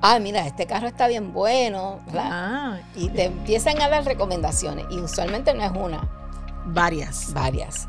Ah, 0.05 0.19
mira, 0.19 0.45
este 0.45 0.65
carro 0.65 0.87
está 0.87 1.07
bien 1.07 1.31
bueno, 1.31 2.01
¿verdad? 2.07 2.29
Ah. 2.29 2.77
Y 2.93 3.07
te 3.07 3.23
empiezan 3.23 3.81
a 3.81 3.87
dar 3.87 4.03
recomendaciones. 4.03 4.85
Y 4.89 4.99
usualmente 4.99 5.53
no 5.53 5.63
es 5.63 5.71
una. 5.71 6.05
Varias. 6.65 7.31
Varias. 7.33 7.87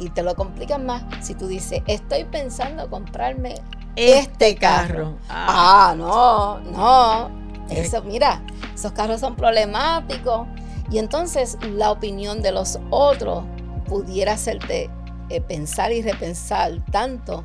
y 0.00 0.10
te 0.10 0.24
lo 0.24 0.34
complican 0.34 0.84
más 0.84 1.04
si 1.20 1.36
tú 1.36 1.46
dices, 1.46 1.82
estoy 1.86 2.24
pensando 2.24 2.90
comprarme 2.90 3.54
este, 3.94 4.56
carro. 4.56 5.16
Ah. 5.28 5.90
ah, 5.90 5.94
no, 5.96 6.58
no. 6.72 7.30
Eso, 7.70 8.02
mira, 8.02 8.42
esos 8.74 8.90
carros 8.90 9.20
son 9.20 9.36
problemáticos. 9.36 10.48
Y 10.90 10.98
entonces 10.98 11.56
la 11.62 11.92
opinión 11.92 12.42
de 12.42 12.50
los 12.50 12.80
otros 12.90 13.44
pudiera 13.86 14.32
hacerte 14.32 14.90
eh, 15.28 15.40
pensar 15.40 15.92
y 15.92 16.02
repensar 16.02 16.84
tanto 16.90 17.44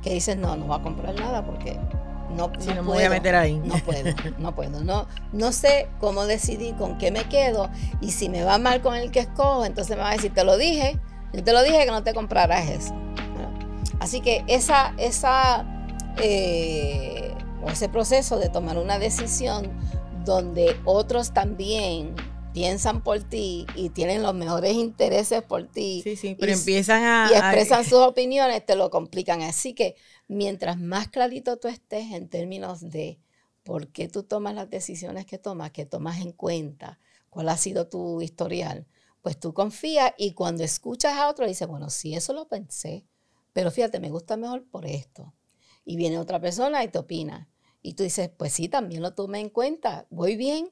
que 0.00 0.14
dices, 0.14 0.38
no, 0.38 0.56
no 0.56 0.64
voy 0.64 0.78
a 0.78 0.82
comprar 0.82 1.14
nada 1.14 1.44
porque 1.44 1.78
no, 2.36 2.50
si 2.58 2.68
no, 2.68 2.82
me 2.82 2.94
voy 2.94 3.04
a 3.04 3.10
meter 3.10 3.34
ahí. 3.34 3.60
No 3.64 3.76
puedo, 3.78 4.14
no 4.38 4.54
puedo. 4.54 4.80
No, 4.82 5.06
no 5.32 5.52
sé 5.52 5.88
cómo 6.00 6.26
decidir 6.26 6.74
con 6.76 6.98
qué 6.98 7.10
me 7.10 7.24
quedo. 7.24 7.70
Y 8.00 8.12
si 8.12 8.28
me 8.28 8.44
va 8.44 8.58
mal 8.58 8.82
con 8.82 8.94
el 8.94 9.10
que 9.10 9.20
escojo, 9.20 9.64
entonces 9.64 9.96
me 9.96 10.02
va 10.02 10.10
a 10.10 10.14
decir, 10.14 10.32
te 10.32 10.44
lo 10.44 10.56
dije, 10.56 10.98
yo 11.32 11.42
te 11.42 11.52
lo 11.52 11.62
dije 11.62 11.84
que 11.84 11.90
no 11.90 12.02
te 12.02 12.14
compraras 12.14 12.68
eso. 12.68 12.94
Así 14.00 14.20
que 14.20 14.44
esa, 14.48 14.92
esa, 14.98 15.64
eh, 16.18 17.34
ese 17.66 17.88
proceso 17.88 18.38
de 18.38 18.48
tomar 18.48 18.76
una 18.78 18.98
decisión 18.98 19.70
donde 20.24 20.76
otros 20.84 21.32
también 21.32 22.14
piensan 22.54 23.02
por 23.02 23.20
ti 23.24 23.66
y 23.74 23.90
tienen 23.90 24.22
los 24.22 24.32
mejores 24.32 24.74
intereses 24.74 25.42
por 25.42 25.66
ti. 25.66 26.00
Sí, 26.04 26.14
sí, 26.14 26.36
pero 26.38 26.52
empiezan 26.52 27.02
a... 27.02 27.28
Y 27.30 27.34
expresan 27.34 27.84
sus 27.84 27.98
opiniones, 27.98 28.64
te 28.64 28.76
lo 28.76 28.90
complican. 28.90 29.42
Así 29.42 29.74
que 29.74 29.96
mientras 30.28 30.78
más 30.78 31.08
clarito 31.08 31.58
tú 31.58 31.66
estés 31.66 32.12
en 32.12 32.28
términos 32.28 32.88
de 32.88 33.18
por 33.64 33.88
qué 33.88 34.08
tú 34.08 34.22
tomas 34.22 34.54
las 34.54 34.70
decisiones 34.70 35.26
que 35.26 35.36
tomas, 35.36 35.72
que 35.72 35.84
tomas 35.84 36.20
en 36.20 36.30
cuenta, 36.30 37.00
cuál 37.28 37.48
ha 37.48 37.56
sido 37.56 37.88
tu 37.88 38.22
historial, 38.22 38.86
pues 39.20 39.40
tú 39.40 39.52
confías 39.52 40.12
y 40.16 40.32
cuando 40.32 40.62
escuchas 40.62 41.14
a 41.14 41.28
otro 41.28 41.48
dices, 41.48 41.66
bueno, 41.66 41.90
sí, 41.90 42.14
eso 42.14 42.32
lo 42.32 42.46
pensé, 42.46 43.04
pero 43.52 43.72
fíjate, 43.72 43.98
me 43.98 44.10
gusta 44.10 44.36
mejor 44.36 44.64
por 44.64 44.86
esto. 44.86 45.34
Y 45.84 45.96
viene 45.96 46.18
otra 46.18 46.40
persona 46.40 46.84
y 46.84 46.88
te 46.88 46.98
opina. 46.98 47.48
Y 47.82 47.94
tú 47.94 48.04
dices, 48.04 48.30
pues 48.36 48.52
sí, 48.52 48.68
también 48.68 49.02
lo 49.02 49.12
tomé 49.14 49.40
en 49.40 49.50
cuenta, 49.50 50.06
voy 50.08 50.36
bien, 50.36 50.70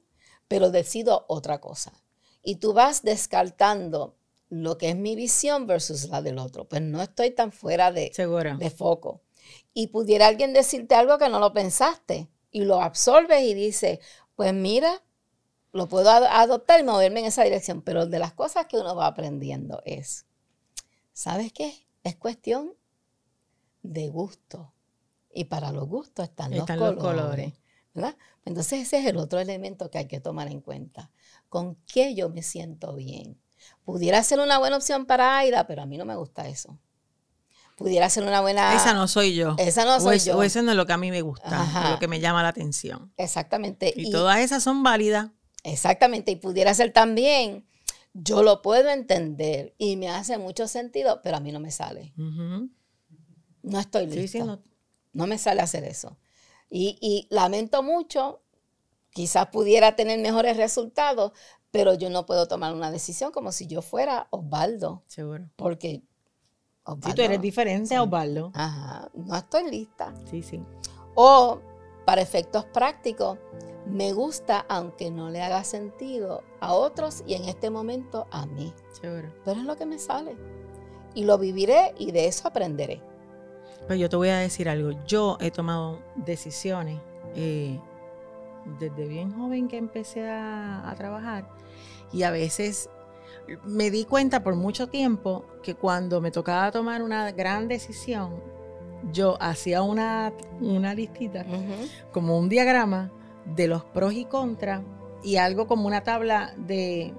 pero 0.52 0.70
decido 0.70 1.24
otra 1.28 1.60
cosa. 1.60 1.92
Y 2.42 2.56
tú 2.56 2.74
vas 2.74 3.02
descartando 3.02 4.16
lo 4.50 4.76
que 4.76 4.90
es 4.90 4.96
mi 4.96 5.16
visión 5.16 5.66
versus 5.66 6.10
la 6.10 6.20
del 6.20 6.38
otro. 6.38 6.68
Pues 6.68 6.82
no 6.82 7.00
estoy 7.00 7.30
tan 7.30 7.52
fuera 7.52 7.90
de, 7.90 8.12
de 8.58 8.70
foco. 8.70 9.22
Y 9.72 9.86
pudiera 9.86 10.26
alguien 10.26 10.52
decirte 10.52 10.94
algo 10.94 11.16
que 11.16 11.30
no 11.30 11.40
lo 11.40 11.54
pensaste 11.54 12.28
y 12.50 12.64
lo 12.64 12.82
absorbes 12.82 13.42
y 13.42 13.54
dices, 13.54 14.00
pues 14.36 14.52
mira, 14.52 15.02
lo 15.72 15.88
puedo 15.88 16.10
adoptar 16.10 16.80
y 16.80 16.82
moverme 16.82 17.20
en 17.20 17.26
esa 17.26 17.44
dirección. 17.44 17.80
Pero 17.80 18.06
de 18.06 18.18
las 18.18 18.34
cosas 18.34 18.66
que 18.66 18.76
uno 18.76 18.94
va 18.94 19.06
aprendiendo 19.06 19.80
es, 19.86 20.26
¿sabes 21.14 21.50
qué? 21.52 21.86
Es 22.04 22.16
cuestión 22.16 22.74
de 23.82 24.08
gusto. 24.08 24.74
Y 25.32 25.44
para 25.44 25.72
los 25.72 25.88
gustos 25.88 26.28
están, 26.28 26.54
los, 26.54 26.66
colores, 26.66 27.54
¿verdad? 27.94 28.16
Entonces 28.44 28.80
ese 28.80 28.98
es 28.98 29.06
el 29.06 29.16
otro 29.16 29.38
elemento 29.38 29.90
que 29.90 29.98
hay 29.98 30.06
que 30.06 30.20
tomar 30.20 30.48
en 30.48 30.60
cuenta. 30.60 31.10
¿Con 31.48 31.76
qué 31.86 32.14
yo 32.14 32.28
me 32.28 32.42
siento 32.42 32.94
bien? 32.94 33.38
Pudiera 33.84 34.22
ser 34.22 34.40
una 34.40 34.58
buena 34.58 34.76
opción 34.76 35.06
para 35.06 35.38
Aida, 35.38 35.66
pero 35.66 35.82
a 35.82 35.86
mí 35.86 35.96
no 35.96 36.04
me 36.04 36.16
gusta 36.16 36.48
eso. 36.48 36.78
Pudiera 37.76 38.08
ser 38.10 38.24
una 38.24 38.40
buena... 38.40 38.74
Esa 38.74 38.94
no 38.94 39.08
soy 39.08 39.34
yo. 39.34 39.54
Esa 39.58 39.84
no 39.84 40.00
soy 40.00 40.18
yo. 40.18 40.36
O 40.36 40.42
ese 40.42 40.62
no 40.62 40.70
es 40.70 40.76
lo 40.76 40.86
que 40.86 40.92
a 40.92 40.98
mí 40.98 41.10
me 41.10 41.22
gusta, 41.22 41.90
lo 41.90 41.98
que 41.98 42.08
me 42.08 42.20
llama 42.20 42.42
la 42.42 42.48
atención. 42.48 43.12
Exactamente. 43.16 43.92
Y, 43.96 44.10
todas 44.10 44.40
esas 44.40 44.62
son 44.62 44.82
válidas. 44.82 45.30
Exactamente. 45.64 46.32
Y 46.32 46.36
pudiera 46.36 46.74
ser 46.74 46.92
también, 46.92 47.66
yo 48.12 48.42
lo 48.42 48.62
puedo 48.62 48.90
entender 48.90 49.74
y 49.78 49.96
me 49.96 50.10
hace 50.10 50.38
mucho 50.38 50.68
sentido, 50.68 51.20
pero 51.22 51.38
a 51.38 51.40
mí 51.40 51.50
no 51.50 51.60
me 51.60 51.70
sale. 51.70 52.12
No 52.16 53.78
estoy 53.78 54.06
lista. 54.06 54.44
no. 54.44 54.62
no 55.12 55.26
me 55.26 55.38
sale 55.38 55.62
hacer 55.62 55.84
eso. 55.84 56.18
Y, 56.74 57.26
lamento 57.28 57.82
mucho, 57.82 58.40
quizás 59.10 59.48
pudiera 59.48 59.94
tener 59.94 60.18
mejores 60.20 60.56
resultados, 60.56 61.32
pero 61.70 61.92
yo 61.92 62.08
no 62.08 62.24
puedo 62.24 62.48
tomar 62.48 62.72
una 62.72 62.90
decisión 62.90 63.30
como 63.30 63.52
si 63.52 63.66
yo 63.66 63.82
fuera 63.82 64.26
Osvaldo. 64.30 65.02
Seguro. 65.06 65.50
Porque 65.56 66.02
Osvaldo, 66.84 67.08
si 67.08 67.14
tú 67.14 67.22
eres 67.22 67.40
diferente 67.42 67.94
a 67.94 68.02
Osvaldo. 68.02 68.52
Ajá, 68.54 69.10
no 69.14 69.36
estoy 69.36 69.70
lista. 69.70 70.14
Sí, 70.30 70.42
sí. 70.42 70.64
O, 71.14 71.60
para 72.06 72.22
efectos 72.22 72.64
prácticos, 72.64 73.38
me 73.86 74.14
gusta 74.14 74.64
aunque 74.68 75.10
no 75.10 75.28
le 75.28 75.42
haga 75.42 75.64
sentido 75.64 76.42
a 76.60 76.72
otros 76.72 77.22
y 77.26 77.34
en 77.34 77.44
este 77.44 77.68
momento 77.68 78.26
a 78.30 78.46
mí. 78.46 78.72
Seguro. 78.98 79.30
Pero 79.44 79.60
es 79.60 79.66
lo 79.66 79.76
que 79.76 79.84
me 79.84 79.98
sale. 79.98 80.36
Y 81.14 81.24
lo 81.24 81.36
viviré 81.36 81.94
y 81.98 82.12
de 82.12 82.26
eso 82.26 82.48
aprenderé. 82.48 83.02
Pues 83.86 83.98
yo 83.98 84.08
te 84.08 84.16
voy 84.16 84.28
a 84.28 84.38
decir 84.38 84.68
algo. 84.68 84.92
Yo 85.06 85.38
he 85.40 85.50
tomado 85.50 85.98
decisiones 86.16 86.98
eh, 87.34 87.78
desde 88.78 89.06
bien 89.06 89.32
joven 89.32 89.68
que 89.68 89.76
empecé 89.76 90.28
a, 90.28 90.92
trabajar 90.96 91.48
y 92.12 92.22
a 92.22 92.30
veces 92.30 92.90
me 93.64 93.90
di 93.90 94.04
cuenta 94.04 94.42
por 94.42 94.54
mucho 94.54 94.88
tiempo 94.88 95.44
que 95.62 95.74
cuando 95.74 96.20
me 96.20 96.30
tocaba 96.30 96.70
tomar 96.70 97.02
una 97.02 97.32
gran 97.32 97.66
decisión, 97.66 98.40
yo 99.10 99.36
hacía 99.40 99.82
una, 99.82 100.32
una 100.60 100.94
listita, 100.94 101.44
como 102.12 102.38
un 102.38 102.48
diagrama 102.48 103.10
de 103.56 103.66
los 103.66 103.84
pros 103.84 104.12
y 104.12 104.26
contras 104.26 104.82
y 105.24 105.36
algo 105.36 105.66
como 105.66 105.86
una 105.86 106.02
tabla 106.02 106.54
de 106.56 107.12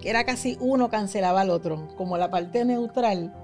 que 0.00 0.10
era 0.10 0.24
casi 0.24 0.56
uno 0.60 0.88
cancelaba 0.88 1.42
al 1.42 1.50
otro, 1.50 1.88
como 1.96 2.16
la 2.16 2.30
parte 2.30 2.64
neutral 2.64 3.34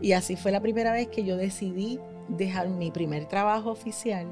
y 0.00 0.12
así 0.12 0.36
fue 0.36 0.52
la 0.52 0.60
primera 0.60 0.92
vez 0.92 1.08
que 1.08 1.24
yo 1.24 1.36
decidí 1.36 1.98
dejar 2.28 2.68
mi 2.68 2.90
primer 2.90 3.26
trabajo 3.26 3.70
oficial 3.70 4.26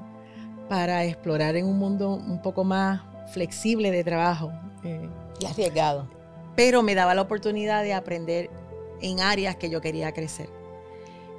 para 0.69 1.05
explorar 1.05 1.57
en 1.57 1.67
un 1.67 1.79
mundo 1.79 2.15
un 2.15 2.41
poco 2.43 2.65
más 2.65 3.01
flexible 3.33 3.91
de 3.91 4.05
trabajo. 4.05 4.53
Eh, 4.85 5.09
y 5.41 5.47
arriesgado. 5.47 6.09
Pero 6.57 6.83
me 6.83 6.95
daba 6.95 7.15
la 7.15 7.23
oportunidad 7.23 7.83
de 7.83 7.95
aprender 7.95 8.51
en 9.01 9.21
áreas 9.21 9.57
que 9.57 9.71
yo 9.71 9.81
quería 9.81 10.13
crecer. 10.13 10.49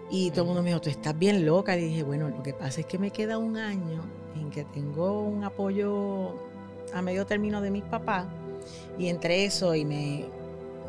Y 0.10 0.32
todo 0.32 0.42
el 0.42 0.48
mundo 0.48 0.64
me 0.64 0.70
dijo, 0.70 0.82
tú 0.82 0.90
estás 0.90 1.18
bien 1.18 1.46
loca. 1.46 1.78
Y 1.78 1.82
dije, 1.82 2.04
bueno, 2.04 2.30
lo 2.30 2.42
que 2.42 2.54
pasa 2.54 2.82
es 2.82 2.86
que 2.86 2.98
me 2.98 3.12
queda 3.12 3.38
un 3.38 3.58
año 3.58 4.02
en 4.36 4.50
que 4.50 4.64
tengo 4.64 5.24
un 5.24 5.44
apoyo 5.44 6.36
a 6.94 7.02
medio 7.02 7.26
término 7.26 7.62
de 7.62 7.72
mis 7.72 7.84
papás. 7.84 8.26
Y 8.98 9.08
entre 9.08 9.46
eso 9.46 9.76
y 9.76 9.86
me 9.86 10.26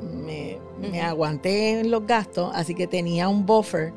me, 0.03 0.59
aguanté 1.03 1.81
en 1.81 1.91
los 1.91 2.07
gastos, 2.07 2.51
así 2.55 2.75
que 2.75 2.87
tenía 2.87 3.29
un 3.29 3.47
buffer. 3.47 3.93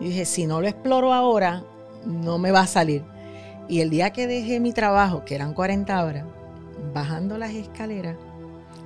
Y 0.00 0.06
dije, 0.06 0.24
si 0.24 0.46
no 0.46 0.60
lo 0.60 0.68
exploro 0.68 1.12
ahora, 1.12 1.64
no 2.04 2.38
me 2.38 2.50
va 2.50 2.60
a 2.60 2.66
salir. 2.66 3.02
Y 3.68 3.80
el 3.80 3.90
día 3.90 4.10
que 4.10 4.26
dejé 4.26 4.60
mi 4.60 4.72
trabajo, 4.72 5.24
que 5.24 5.34
eran 5.34 5.54
40 5.54 6.04
horas, 6.04 6.24
bajando 6.92 7.38
las 7.38 7.52
escaleras, 7.52 8.16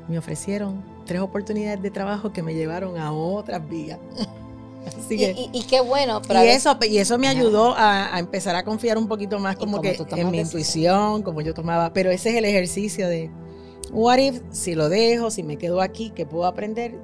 me 0.09 0.19
ofrecieron 0.19 0.83
tres 1.07 1.21
oportunidades 1.21 1.83
de 1.83 1.91
trabajo 1.91 2.33
que 2.33 2.43
me 2.43 2.55
llevaron 2.55 2.99
a 2.99 3.13
otras 3.13 3.69
vías. 3.69 3.99
y, 5.11 5.63
qué 5.69 5.81
bueno. 5.81 6.23
y, 6.29 6.47
eso, 6.49 6.79
y 6.89 6.99
eso 6.99 7.19
me 7.19 7.29
ayudó 7.29 7.75
a, 7.77 8.19
empezar 8.19 8.57
a 8.57 8.65
confiar 8.65 8.97
un 8.97 9.09
poquito 9.09 9.39
más 9.39 9.57
como, 9.57 9.81
que 9.81 9.97
en 10.17 10.31
mi 10.31 10.41
intuición, 10.41 11.23
como 11.23 11.41
yo 11.41 11.53
tomaba. 11.53 11.93
Pero 11.93 12.11
ese 12.11 12.31
es 12.31 12.37
el 12.37 12.45
ejercicio 12.45 13.09
de 13.09 13.31
what 13.93 14.19
if, 14.19 14.41
si 14.51 14.75
lo 14.75 14.89
dejo, 14.89 15.31
si 15.31 15.43
me 15.43 15.57
quedo 15.57 15.81
aquí, 15.81 16.11
que 16.11 16.27
puedo 16.27 16.47
aprender. 16.47 16.99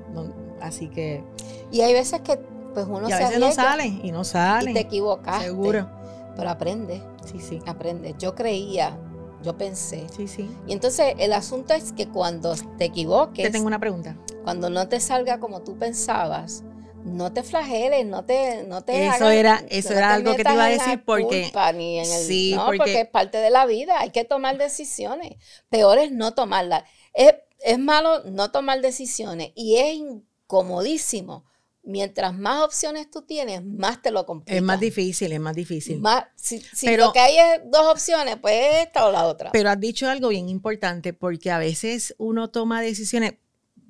así 0.61 0.89
que. 0.89 1.25
Y 1.71 1.81
hay 1.81 1.93
veces 1.93 2.21
que 2.21 2.39
pues 2.75 2.87
uno 2.87 3.09
y 3.09 3.13
a 3.13 3.19
veces 3.19 3.39
no 3.39 3.51
salen 3.53 4.01
y 4.05 4.13
no 4.13 4.25
salen. 4.25 4.71
Y 4.71 4.75
te 4.75 4.81
equivocas. 4.81 5.43
Seguro. 5.43 5.89
Pero 6.37 6.51
aprende. 6.51 7.03
Sí, 7.25 7.41
sí. 7.41 7.59
Aprende. 7.67 8.15
Yo 8.19 8.35
creía, 8.35 8.99
yo 9.43 9.57
pensé. 9.57 10.07
Sí, 10.15 10.29
sí. 10.29 10.51
Y 10.67 10.73
entonces 10.73 11.15
el 11.19 11.33
asunto 11.33 11.73
es 11.73 11.93
que 11.93 12.09
cuando 12.09 12.55
te 12.77 12.85
equivoques. 12.85 13.45
Te 13.45 13.51
tengo 13.51 13.67
una 13.67 13.79
pregunta. 13.79 14.17
Cuando 14.45 14.69
no 14.69 14.89
te 14.89 15.01
salga 15.01 15.41
como 15.41 15.63
tú 15.63 15.79
pensabas, 15.79 16.65
no 17.07 17.33
te 17.33 17.43
flageles, 17.43 18.05
no 18.05 18.25
te, 18.25 18.65
no 18.65 18.85
te 18.85 19.07
Eso 19.07 19.31
era, 19.31 19.65
eso 19.69 19.93
era 19.93 20.15
algo 20.15 20.35
que 20.35 20.43
te 20.43 20.53
iba 20.53 20.65
a 20.65 20.69
decir 20.69 21.03
porque 21.05 21.53
ni 21.75 22.01
en 22.01 22.05
el, 22.05 22.27
sí, 22.27 22.55
no, 22.55 22.67
porque, 22.67 23.01
es 23.03 23.09
parte 23.09 23.39
de 23.39 23.51
la 23.51 23.65
vida, 23.65 24.01
hay 24.01 24.11
que 24.11 24.25
tomar 24.25 24.59
decisiones. 24.59 25.37
Peor 25.69 25.99
es 25.99 26.11
no 26.11 26.35
tomarlas. 26.35 26.83
Es, 27.15 27.35
es 27.61 27.79
malo 27.79 28.25
no 28.25 28.51
tomar 28.51 28.81
decisiones 28.81 29.53
y 29.55 29.77
es 29.77 30.03
comodísimo. 30.47 31.45
Mientras 31.85 32.35
más 32.35 32.65
opciones 32.65 33.09
tú 33.09 33.23
tienes, 33.23 33.65
más 33.65 34.03
te 34.03 34.11
lo 34.11 34.27
complica. 34.27 34.57
Es 34.57 34.63
más 34.63 34.81
difícil, 34.81 35.31
es 35.31 35.39
más 35.39 35.55
difícil. 35.55 36.01
Más, 36.01 36.25
si, 36.35 36.61
lo 36.97 37.13
que 37.13 37.21
hay 37.21 37.39
es 37.39 37.61
dos 37.71 37.87
opciones, 37.87 38.37
pues 38.41 38.85
esta 38.85 39.07
o 39.07 39.13
la 39.13 39.25
otra. 39.25 39.53
Pero 39.53 39.71
has 39.71 39.79
dicho 39.79 40.09
algo 40.09 40.31
bien 40.31 40.49
importante, 40.49 41.13
porque 41.13 41.53
a 41.53 41.59
veces 41.59 42.17
uno 42.19 42.51
toma 42.51 42.83
decisiones 42.83 43.35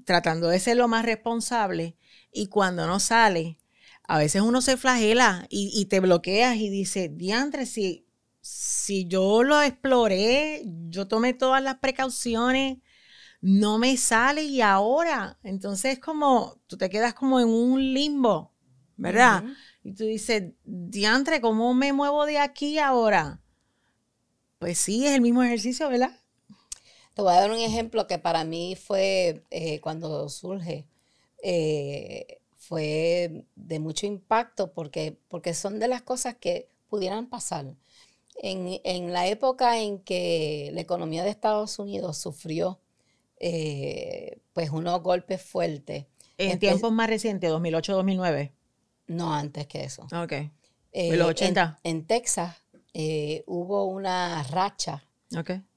tratando 0.04 0.48
de 0.48 0.60
ser 0.60 0.76
lo 0.76 0.88
más 0.88 1.06
responsable 1.06 1.96
y 2.36 2.48
cuando 2.48 2.86
no 2.86 3.00
sale, 3.00 3.58
a 4.06 4.18
veces 4.18 4.42
uno 4.42 4.60
se 4.60 4.76
flagela 4.76 5.46
y, 5.48 5.86
te 5.86 6.00
bloqueas 6.00 6.56
y 6.56 6.68
dice, 6.68 7.08
diantre, 7.08 7.64
si, 7.64 8.06
si 8.40 9.06
yo 9.08 9.42
lo 9.42 9.62
exploré, 9.62 10.62
yo 10.88 11.08
tomé 11.08 11.32
todas 11.32 11.62
las 11.62 11.78
precauciones, 11.78 12.78
no 13.40 13.78
me 13.78 13.96
sale 13.96 14.44
y 14.44 14.60
ahora. 14.60 15.38
Entonces 15.42 15.98
como 15.98 16.60
tú 16.66 16.76
te 16.76 16.90
quedas 16.90 17.14
como 17.14 17.40
en 17.40 17.48
un 17.48 17.94
limbo, 17.94 18.52
¿verdad? 18.96 19.42
Y 19.82 19.94
tú 19.94 20.04
dices, 20.04 20.52
diantre, 20.64 21.40
¿cómo 21.40 21.72
me 21.72 21.94
muevo 21.94 22.26
de 22.26 22.38
aquí 22.38 22.78
ahora? 22.78 23.40
Pues 24.58 24.78
sí, 24.78 25.06
es 25.06 25.14
el 25.14 25.22
mismo 25.22 25.42
ejercicio, 25.42 25.88
¿verdad? 25.88 26.12
Te 27.14 27.22
voy 27.22 27.32
a 27.32 27.40
dar 27.40 27.50
un 27.50 27.58
ejemplo 27.58 28.06
que 28.06 28.18
para 28.18 28.44
mí 28.44 28.76
fue 28.76 29.42
eh, 29.50 29.80
cuando 29.80 30.28
surge, 30.28 30.86
eh, 31.42 32.40
fue 32.56 33.44
de 33.54 33.78
mucho 33.78 34.06
impacto 34.06 34.72
porque, 34.72 35.18
porque 35.28 35.54
son 35.54 35.78
de 35.78 35.88
las 35.88 36.02
cosas 36.02 36.36
que 36.36 36.68
pudieran 36.88 37.28
pasar. 37.28 37.74
En, 38.42 38.80
en 38.84 39.12
la 39.12 39.26
época 39.28 39.78
en 39.78 39.98
que 39.98 40.70
la 40.72 40.80
economía 40.80 41.24
de 41.24 41.30
Estados 41.30 41.78
Unidos 41.78 42.18
sufrió 42.18 42.80
eh, 43.38 44.38
pues 44.52 44.70
unos 44.70 45.02
golpes 45.02 45.42
fuertes. 45.42 46.06
¿En 46.38 46.58
tiempos 46.58 46.92
más 46.92 47.08
recientes, 47.08 47.50
2008-2009? 47.50 48.52
No, 49.08 49.32
antes 49.32 49.66
que 49.66 49.84
eso. 49.84 50.06
Ok. 50.12 50.32
Eh, 50.92 51.16
los 51.16 51.28
80? 51.28 51.80
En, 51.84 52.06
Texas 52.06 52.56
eh, 52.94 53.44
hubo 53.46 53.84
una 53.84 54.42
racha 54.44 55.04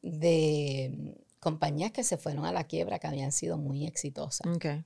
de 0.01 1.15
compañías 1.39 1.91
que 1.91 2.03
se 2.03 2.17
fueron 2.17 2.45
a 2.45 2.51
la 2.51 2.65
quiebra 2.65 2.99
que 2.99 3.07
habían 3.07 3.31
sido 3.31 3.57
muy 3.57 3.85
exitosas. 3.85 4.47
Okay. 4.55 4.83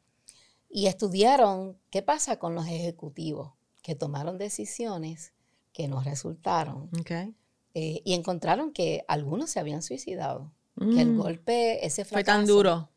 Y 0.75 0.87
estudiaron 0.87 1.77
qué 1.91 2.01
pasa 2.01 2.39
con 2.39 2.55
los 2.55 2.65
ejecutivos 2.65 3.51
que 3.83 3.93
tomaron 3.93 4.39
decisiones 4.39 5.33
que 5.71 5.87
no 5.87 6.01
resultaron. 6.01 6.89
Okay. 6.99 7.35
y 7.75 8.13
encontraron 8.13 8.73
que 8.73 9.05
algunos 9.07 9.51
se 9.51 9.59
habían 9.59 9.83
suicidado. 9.83 10.51
Que 10.75 11.01
el 11.01 11.11
mm. 11.11 11.17
golpe, 11.19 11.85
ese 11.85 12.05
fracaso. 12.05 12.15
Fue 12.15 12.23
tan 12.23 12.47
duro. 12.47 12.89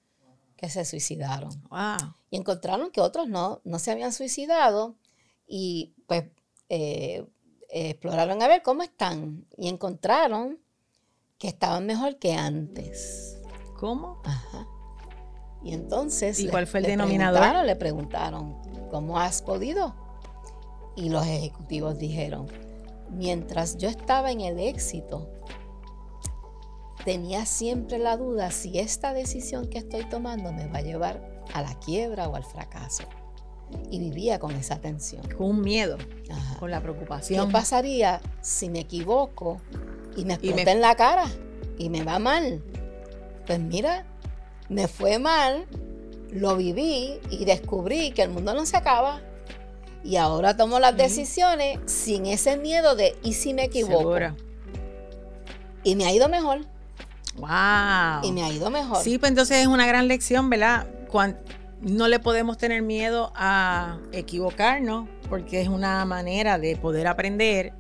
Que 0.57 0.71
se 0.71 0.87
suicidaron. 0.87 1.51
Y 2.31 2.37
encontraron 2.37 2.91
que 2.91 3.03
otros 3.03 3.29
no, 3.29 3.61
no 3.65 3.79
se 3.79 3.91
habían 3.91 4.15
suicidado 4.15 4.97
y 5.47 5.95
pues 6.07 6.25
eh, 6.71 7.27
exploraron 7.69 8.43
a 8.43 8.49
ver 8.49 8.63
cómo 8.63 8.83
están 8.83 9.47
y 9.59 9.69
encontraron 9.69 10.59
que 11.37 11.49
estaban 11.49 11.85
mejor 11.85 12.17
que 12.19 12.33
antes. 12.33 13.37
¿Cómo? 13.79 14.23
Ajá. 14.25 14.67
Y 15.67 15.75
entonces... 15.75 16.39
¿Y 16.39 16.47
cuál 16.47 16.69
fue 16.69 16.79
el 16.79 16.87
denominador? 16.87 17.65
le 17.65 17.75
preguntaron, 17.75 18.55
¿cómo 18.89 19.19
has 19.19 19.43
podido? 19.43 19.97
Y 20.95 21.09
los 21.09 21.27
ejecutivos 21.27 21.99
dijeron, 21.99 22.47
mientras 23.11 23.77
yo 23.77 23.89
estaba 23.89 24.31
en 24.31 24.43
el 24.43 24.61
éxito, 24.61 25.29
tenía 27.05 27.47
siempre 27.47 27.99
la 27.99 28.17
duda 28.17 28.53
si 28.53 28.79
esta 28.79 29.13
decisión 29.13 29.69
que 29.69 29.79
estoy 29.79 30.05
tomando 30.09 30.53
me 30.53 30.69
va 30.69 30.79
a 30.79 30.83
llevar 30.83 31.43
a 31.53 31.63
la 31.63 31.77
quiebra 31.81 32.29
o 32.29 32.37
al 32.37 32.45
fracaso. 32.45 33.03
Y 33.91 33.99
vivía 33.99 34.39
con 34.39 34.53
esa 34.53 34.81
tensión. 34.81 35.27
Con 35.37 35.49
un 35.49 35.63
miedo, 35.63 35.99
con 36.61 36.71
la 36.71 36.81
preocupación. 36.81 37.49
¿Qué 37.49 37.53
pasaría 37.53 38.21
si 38.41 38.71
me 38.71 38.79
equivoco 38.79 39.61
y 40.17 40.25
me 40.25 40.35
explota 40.35 40.71
en 40.71 40.81
la 40.81 40.95
cara 40.95 41.25
y 41.77 41.91
me 41.91 42.05
va 42.05 42.21
mal? 42.21 42.63
Pues 43.49 43.59
mira, 43.59 44.07
me 44.69 44.89
fue 44.89 45.19
mal, 45.19 45.67
lo 46.33 46.57
viví 46.57 47.19
y 47.31 47.45
descubrí 47.45 48.13
que 48.13 48.23
el 48.23 48.31
mundo 48.31 48.55
no 48.55 48.67
se 48.67 48.77
acaba. 48.77 49.21
Y 50.05 50.17
ahora 50.17 50.57
tomo 50.57 50.79
las 50.79 50.97
decisiones 50.97 51.79
sin 51.87 52.27
ese 52.27 52.57
miedo 52.57 52.95
de 52.95 53.17
¿y 53.23 53.33
si 53.33 53.55
me 53.55 53.65
equivoco? 53.65 54.17
Y 55.83 55.97
me 55.97 56.07
ha 56.07 56.13
ido 56.13 56.29
mejor. 56.29 56.61
Wow. 57.37 58.23
Y 58.23 58.33
me 58.33 58.43
ha 58.45 58.53
ido 58.53 58.71
mejor. 58.71 59.03
Sí, 59.03 59.19
pues 59.19 59.31
entonces 59.31 59.59
es 59.59 59.67
una 59.67 59.87
gran 59.87 60.09
lección, 60.09 60.49
¿verdad? 60.49 60.87
no 61.81 62.09
le 62.09 62.19
podemos 62.19 62.59
tener 62.59 62.83
miedo 62.83 63.33
a 63.35 63.99
equivocarnos 64.13 65.09
porque 65.29 65.61
es 65.61 65.69
una 65.69 66.05
manera 66.05 66.59
de 66.59 66.77
poder 66.77 67.07
aprender 67.07 67.73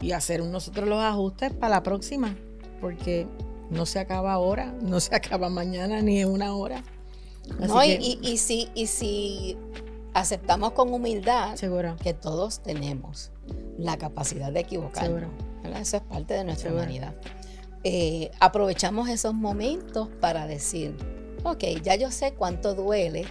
y 0.00 0.12
hacer 0.12 0.42
nosotros 0.42 0.88
los 0.88 1.02
ajustes 1.02 1.52
para 1.52 1.76
la 1.76 1.82
próxima, 1.82 2.34
porque 2.80 3.26
no 3.72 3.86
se 3.86 3.98
acaba 3.98 4.32
ahora, 4.32 4.74
no 4.82 5.00
se 5.00 5.14
acaba 5.14 5.48
mañana 5.48 6.02
ni 6.02 6.20
en 6.20 6.30
una 6.30 6.54
hora. 6.54 6.82
no, 7.58 7.84
y, 7.84 8.18
y, 8.22 8.36
si, 8.38 8.68
y 8.74 8.86
si 8.86 9.56
aceptamos 10.14 10.72
con 10.72 10.92
humildad 10.92 11.56
que 12.02 12.14
todos 12.14 12.60
tenemos 12.60 13.32
la 13.78 13.96
capacidad 13.96 14.52
de 14.52 14.60
equivocarnos, 14.60 15.30
eso 15.80 15.96
es 15.96 16.02
parte 16.02 16.34
de 16.34 16.44
nuestra 16.44 16.72
humanidad. 16.72 17.14
Eh, 17.84 18.30
aprovechamos 18.38 19.08
esos 19.08 19.34
momentos 19.34 20.08
para 20.20 20.46
decir, 20.46 20.94
ok, 21.42 21.64
ya 21.82 21.96
yo 21.96 22.10
sé 22.10 22.34
cuánto 22.34 22.74
duele 22.74 23.24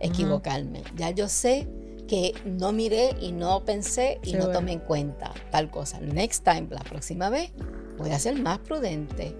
equivocarme, 0.00 0.82
ya 0.96 1.10
yo 1.10 1.28
sé 1.28 1.68
que 2.08 2.34
no 2.44 2.72
miré 2.72 3.16
y 3.20 3.32
no 3.32 3.64
pensé 3.64 4.18
y 4.22 4.34
no 4.34 4.50
tomé 4.50 4.72
en 4.72 4.80
cuenta 4.80 5.32
tal 5.50 5.70
cosa. 5.70 6.00
Next 6.00 6.44
time, 6.44 6.68
la 6.70 6.80
próxima 6.80 7.30
vez, 7.30 7.52
voy 7.98 8.10
a 8.10 8.18
ser 8.18 8.40
más 8.40 8.58
prudente. 8.58 9.36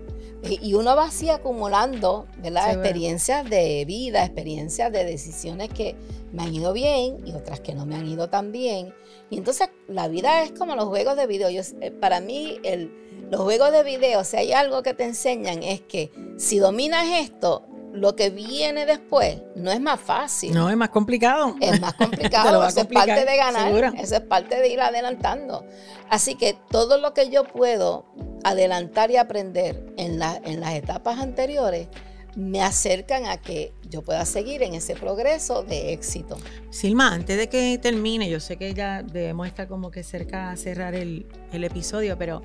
Y 0.60 0.74
uno 0.74 0.96
va 0.96 1.04
así 1.04 1.30
acumulando 1.30 2.26
¿verdad? 2.38 2.72
experiencias 2.72 3.48
de 3.48 3.84
vida, 3.84 4.24
experiencias 4.24 4.90
de 4.90 5.04
decisiones 5.04 5.68
que 5.68 5.94
me 6.32 6.42
han 6.42 6.54
ido 6.54 6.72
bien 6.72 7.18
y 7.24 7.32
otras 7.32 7.60
que 7.60 7.74
no 7.74 7.86
me 7.86 7.94
han 7.94 8.08
ido 8.08 8.28
tan 8.28 8.50
bien. 8.50 8.92
Y 9.30 9.38
entonces 9.38 9.68
la 9.86 10.08
vida 10.08 10.42
es 10.42 10.52
como 10.52 10.74
los 10.74 10.86
juegos 10.86 11.16
de 11.16 11.26
video. 11.26 11.48
Yo, 11.48 11.62
eh, 11.80 11.90
para 11.92 12.20
mí, 12.20 12.58
el, 12.64 12.92
los 13.30 13.40
juegos 13.42 13.70
de 13.70 13.84
video, 13.84 14.24
si 14.24 14.36
hay 14.36 14.52
algo 14.52 14.82
que 14.82 14.94
te 14.94 15.04
enseñan 15.04 15.62
es 15.62 15.80
que 15.80 16.10
si 16.38 16.58
dominas 16.58 17.06
esto, 17.20 17.64
lo 17.92 18.16
que 18.16 18.30
viene 18.30 18.86
después 18.86 19.42
no 19.54 19.70
es 19.70 19.80
más 19.80 20.00
fácil. 20.00 20.54
No, 20.54 20.70
es 20.70 20.76
más 20.76 20.88
complicado. 20.88 21.54
Es 21.60 21.80
más 21.80 21.94
complicado. 21.98 22.66
eso 22.66 22.80
es 22.80 22.86
parte 22.86 23.24
de 23.24 23.36
ganar. 23.36 23.94
Eso 23.98 24.16
es 24.16 24.22
parte 24.22 24.56
de 24.56 24.68
ir 24.68 24.80
adelantando. 24.80 25.64
Así 26.08 26.34
que 26.34 26.56
todo 26.70 26.98
lo 26.98 27.14
que 27.14 27.30
yo 27.30 27.44
puedo 27.44 28.06
adelantar 28.44 29.10
y 29.10 29.16
aprender 29.16 29.84
en, 29.96 30.20
en 30.22 30.60
las 30.60 30.74
etapas 30.74 31.18
anteriores 31.18 31.88
me 32.34 32.62
acercan 32.62 33.26
a 33.26 33.36
que 33.36 33.72
yo 33.90 34.02
pueda 34.02 34.24
seguir 34.24 34.62
en 34.62 34.74
ese 34.74 34.94
progreso 34.94 35.62
de 35.62 35.92
éxito. 35.92 36.36
Silma, 36.70 37.12
antes 37.12 37.36
de 37.36 37.48
que 37.48 37.78
termine, 37.78 38.30
yo 38.30 38.40
sé 38.40 38.56
que 38.56 38.72
ya 38.72 39.02
debemos 39.02 39.46
estar 39.46 39.68
como 39.68 39.90
que 39.90 40.02
cerca 40.02 40.50
a 40.50 40.56
cerrar 40.56 40.94
el, 40.94 41.26
el 41.52 41.64
episodio, 41.64 42.16
pero 42.16 42.42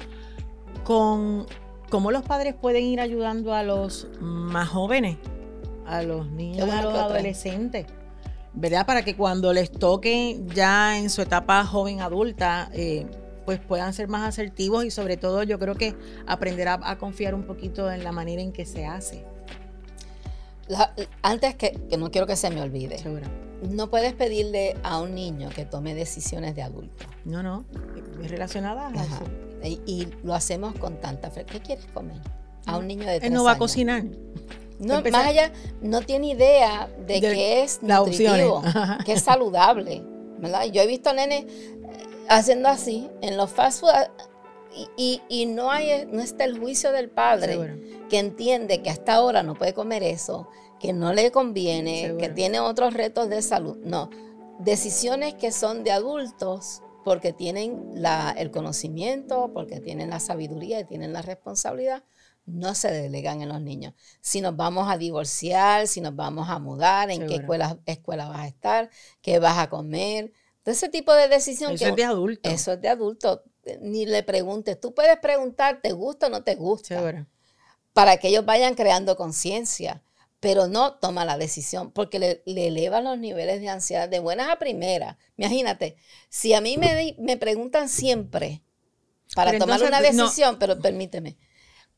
con 0.84 1.46
cómo 1.90 2.12
los 2.12 2.24
padres 2.24 2.54
pueden 2.54 2.84
ir 2.84 3.00
ayudando 3.00 3.54
a 3.54 3.64
los 3.64 4.08
más 4.20 4.68
jóvenes, 4.70 5.18
a 5.86 6.02
los 6.02 6.30
niños, 6.32 6.70
a 6.70 6.82
los 6.82 6.94
adolescentes, 6.94 7.86
¿verdad? 8.54 8.86
Para 8.86 9.04
que 9.04 9.16
cuando 9.16 9.54
les 9.54 9.72
toque 9.72 10.42
ya 10.54 10.98
en 10.98 11.10
su 11.10 11.22
etapa 11.22 11.64
joven 11.66 12.02
adulta, 12.02 12.70
eh, 12.74 13.06
pues 13.48 13.62
puedan 13.62 13.94
ser 13.94 14.10
más 14.10 14.28
asertivos 14.28 14.84
y 14.84 14.92
sobre 14.92 15.16
todo 15.16 15.42
yo 15.42 15.58
creo 15.58 15.76
que 15.76 15.96
aprender 16.26 16.68
a, 16.68 16.98
confiar 16.98 17.34
un 17.34 17.44
poquito 17.44 17.90
en 17.90 18.04
la 18.04 18.12
manera 18.12 18.42
en 18.42 18.52
que 18.52 18.66
se 18.66 18.86
hace. 18.86 19.24
antes 21.22 21.56
que, 21.56 21.72
que, 21.90 21.96
no 21.96 22.12
quiero 22.12 22.28
que 22.28 22.36
se 22.36 22.50
me 22.50 22.62
olvide. 22.62 22.98
No 23.62 23.90
puedes 23.90 24.12
pedirle 24.12 24.76
a 24.84 25.00
un 25.00 25.16
niño 25.16 25.48
que 25.48 25.64
tome 25.64 25.96
decisiones 25.96 26.56
de 26.56 26.62
adulto. 26.62 27.06
No, 27.24 27.42
no, 27.42 27.64
es 28.22 28.30
relacionada 28.30 28.90
a 28.90 28.92
eso. 28.92 29.24
Y, 29.86 30.10
lo 30.26 30.34
hacemos 30.34 30.76
con 30.76 31.00
tanta 31.00 31.32
fe. 31.32 31.46
¿Qué 31.46 31.62
quieres 31.62 31.86
comer? 31.94 32.20
A 32.66 32.76
un 32.76 32.86
niño 32.86 33.08
de 33.08 33.20
tres 33.20 33.30
Él 33.30 33.34
no 33.34 33.46
va 33.46 33.54
a 33.54 33.58
cocinar. 33.58 34.04
No, 34.78 35.02
más 35.10 35.26
allá, 35.26 35.54
no 35.82 36.02
tiene 36.02 36.32
idea 36.32 36.90
de, 37.08 37.22
que 37.22 37.64
es 37.64 37.82
nutritivo, 37.82 38.62
que 39.06 39.14
es 39.14 39.24
saludable. 39.24 40.04
¿verdad? 40.40 40.66
Yo 40.66 40.82
he 40.82 40.88
visto 40.88 41.14
nenes 41.14 41.46
haciendo 42.30 42.70
así 42.70 43.10
en 43.22 43.38
los 43.38 43.52
fast 43.52 43.82
food 43.82 43.90
y, 44.96 45.46
no, 45.48 45.72
hay, 45.72 46.06
no 46.06 46.22
está 46.22 46.44
el 46.44 46.60
juicio 46.60 46.92
del 46.92 47.10
padre 47.10 47.82
que 48.10 48.20
entiende 48.20 48.82
que 48.82 48.90
hasta 48.90 49.16
ahora 49.16 49.42
no 49.42 49.56
puede 49.56 49.74
comer 49.74 50.04
eso, 50.04 50.50
que 50.80 50.94
no 50.94 51.14
le 51.14 51.32
conviene, 51.32 52.16
que 52.20 52.30
tiene 52.30 52.60
otros 52.60 52.94
retos 52.94 53.30
de 53.30 53.42
salud. 53.42 53.78
No, 53.84 54.10
decisiones 54.60 55.34
que 55.34 55.52
son 55.52 55.84
de 55.84 55.92
adultos 55.92 56.84
porque 57.04 57.34
tienen 57.34 57.94
el 58.38 58.52
conocimiento, 58.52 59.52
porque 59.54 59.80
tienen 59.80 60.10
la 60.10 60.20
sabiduría 60.20 60.80
y 60.80 60.86
tienen 60.86 61.14
la 61.14 61.22
responsabilidad, 61.22 62.04
no 62.46 62.76
se 62.76 62.92
delegan 62.92 63.42
en 63.42 63.50
los 63.50 63.62
niños. 63.62 63.94
Si 64.22 64.42
nos 64.42 64.56
vamos 64.56 64.92
a 64.92 64.98
divorciar, 64.98 65.88
si 65.88 66.02
nos 66.02 66.16
vamos 66.16 66.50
a 66.50 66.60
mudar, 66.60 67.10
en 67.10 67.28
qué 67.28 67.36
escuela, 67.36 67.78
escuela 67.86 68.28
vas 68.28 68.40
a 68.40 68.48
estar, 68.48 68.90
qué 69.22 69.40
vas 69.40 69.58
a 69.58 69.70
comer. 69.70 70.32
Ese 70.72 70.90
tipo 70.90 71.14
de 71.14 71.28
decisión. 71.28 71.74
Eso 71.74 71.88
es 71.88 71.96
de 71.96 72.04
adulto. 72.04 72.50
Eso 72.50 72.74
es 72.74 72.82
de 72.82 72.90
adulto. 72.90 73.44
Ni 73.82 74.06
le 74.06 74.24
preguntes. 74.24 74.80
Tú 74.80 74.94
puedes 74.94 75.18
preguntar, 75.20 75.82
¿te 75.82 75.92
gusta 75.92 76.28
o 76.28 76.30
no 76.30 76.44
te 76.44 76.56
gusta? 76.56 77.26
Para 77.94 78.18
que 78.18 78.30
ellos 78.30 78.46
vayan 78.46 78.76
creando 78.76 79.16
conciencia 79.18 80.04
pero 80.40 80.68
no 80.68 80.94
toma 80.94 81.26
la 81.26 81.38
decisión 81.38 81.92
porque 81.92 82.20
le, 82.20 82.44
le, 82.46 82.68
eleva 82.68 83.02
los 83.02 83.18
niveles 83.18 83.60
de 83.60 83.70
ansiedad 83.70 84.08
de 84.08 84.20
buenas 84.20 84.50
a 84.50 84.60
primeras. 84.60 85.18
Imagínate, 85.36 85.98
si 86.30 86.54
a 86.54 86.62
mí 86.62 86.78
me, 86.78 87.16
me 87.18 87.38
preguntan 87.38 87.90
siempre 87.90 88.62
para 89.34 89.58
tomar 89.58 89.82
una 89.84 90.02
decisión, 90.02 90.58
pero 90.60 90.80
permíteme, 90.80 91.38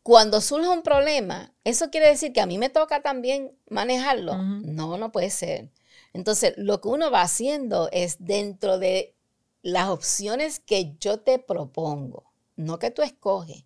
cuando 0.03 0.41
surge 0.41 0.69
un 0.69 0.81
problema, 0.81 1.53
¿eso 1.63 1.89
quiere 1.89 2.07
decir 2.07 2.33
que 2.33 2.41
a 2.41 2.45
mí 2.45 2.57
me 2.57 2.69
toca 2.69 3.01
también 3.01 3.51
manejarlo? 3.69 4.37
No, 4.37 4.97
no 4.97 5.11
puede 5.11 5.29
ser. 5.29 5.69
Entonces, 6.13 6.53
lo 6.57 6.81
que 6.81 6.87
uno 6.87 7.11
va 7.11 7.21
haciendo 7.21 7.89
es 7.91 8.17
dentro 8.19 8.79
de 8.79 9.15
las 9.61 9.89
opciones 9.89 10.59
que 10.59 10.95
yo 10.99 11.19
te 11.19 11.39
propongo, 11.39 12.31
no 12.55 12.79
que 12.79 12.91
tú 12.91 13.01
escoges, 13.01 13.65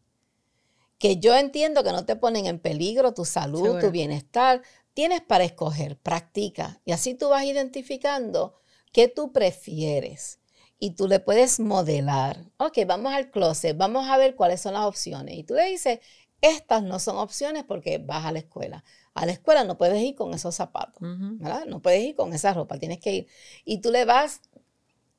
que 0.98 1.18
yo 1.18 1.36
entiendo 1.36 1.84
que 1.84 1.92
no 1.92 2.06
te 2.06 2.16
ponen 2.16 2.46
en 2.46 2.60
peligro 2.60 3.14
tu 3.14 3.26
salud, 3.26 3.80
tu 3.80 3.92
bienestar, 3.92 4.62
tienes 4.94 5.22
para 5.22 5.44
escoger, 5.44 5.98
practica. 5.98 6.82
Y 6.86 6.92
así 6.92 7.14
tú 7.14 7.30
vas 7.30 7.44
identificando 7.44 8.56
qué 8.92 9.08
tú 9.08 9.32
prefieres. 9.32 10.40
Y 10.80 10.92
tú 10.92 11.08
le 11.08 11.20
puedes 11.20 11.60
modelar. 11.60 12.52
Ok, 12.58 12.80
vamos 12.86 13.14
al 13.14 13.32
closet, 13.32 13.78
vamos 13.78 14.08
a 14.10 14.18
ver 14.18 14.36
cuáles 14.36 14.62
son 14.62 14.74
las 14.74 14.86
opciones. 14.86 15.36
Y 15.38 15.44
tú 15.44 15.54
le 15.54 15.66
dices, 15.66 16.00
estas 16.42 16.84
no 16.84 17.00
son 17.00 17.18
opciones 17.18 17.64
porque 17.64 18.00
vas 18.00 18.26
a 18.26 18.32
la 18.32 18.40
escuela. 18.40 18.84
A 19.14 19.26
la 19.26 19.32
escuela 19.32 19.64
no 19.64 19.78
puedes 19.78 20.02
ir 20.02 20.16
con 20.16 20.34
esos 20.34 20.56
zapatos, 20.56 20.98
¿verdad? 21.02 21.66
No 21.66 21.82
puedes 21.82 22.04
ir 22.04 22.16
con 22.16 22.34
esa 22.34 22.54
ropa, 22.54 22.80
tienes 22.80 23.00
que 23.00 23.14
ir. 23.14 23.28
Y 23.64 23.80
tú 23.80 23.92
le 23.92 24.06
vas 24.06 24.42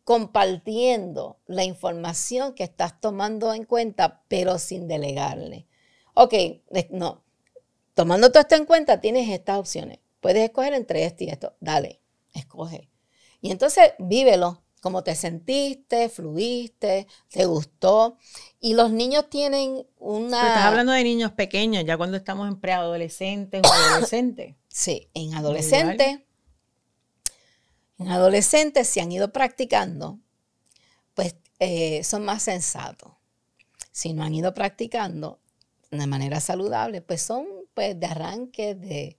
compartiendo 0.05 1.39
la 1.47 1.65
información 1.65 2.55
que 2.55 2.65
estás 2.65 3.01
tomando 3.01 3.55
en 3.55 3.65
cuenta, 3.65 4.23
pero 4.29 4.59
sin 4.59 4.89
delegarle 4.89 5.67
ok, 6.15 6.35
no, 6.91 7.23
tomando 7.95 8.31
todo 8.31 8.41
esto 8.41 8.55
en 8.55 8.67
cuenta, 8.67 9.01
tienes 9.01 9.29
estas 9.29 9.59
opciones. 9.59 9.99
Puedes 10.21 10.45
escoger 10.45 10.73
entre 10.73 11.05
esto 11.05 11.25
y 11.25 11.29
esto. 11.29 11.55
Dale, 11.61 12.01
escoge. 12.33 12.89
Y 13.41 13.51
entonces 13.51 13.93
vívelo, 13.99 14.63
como 14.85 15.03
te 15.03 15.15
sentiste, 15.15 16.11
fluiste, 16.11 17.07
te 17.31 17.47
gustó. 17.47 18.19
Y 18.61 18.75
los 18.75 18.93
niños 18.93 19.31
tienen 19.31 19.87
una... 19.97 20.41
Pero 20.43 20.49
estás 20.49 20.65
hablando 20.67 20.93
de 20.93 21.03
niños 21.03 21.33
pequeños, 21.33 21.87
ya 21.87 21.97
cuando 21.97 22.19
estamos 22.19 22.47
en 22.49 22.61
preadolescentes 22.61 23.63
o 23.65 23.73
adolescentes. 23.73 24.57
sí, 24.69 25.09
en 25.15 25.33
adolescentes. 25.37 26.21
En 27.97 28.09
adolescentes, 28.11 28.87
si 28.87 29.01
han 29.01 29.11
ido 29.11 29.33
practicando, 29.33 30.21
pues 31.15 31.35
eh, 31.61 32.05
son 32.05 32.27
más 32.27 32.43
sensatos. 32.43 33.11
Si 33.91 34.13
no 34.13 34.23
han 34.23 34.35
ido 34.35 34.53
practicando, 34.53 35.41
de 35.91 36.07
manera 36.07 36.41
saludable, 36.41 37.01
pues 37.01 37.23
son 37.23 37.47
pues 37.73 37.99
de 37.99 38.05
arranque, 38.05 38.75
de, 38.75 39.19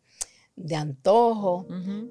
de 0.55 0.75
antojo. 0.75 1.65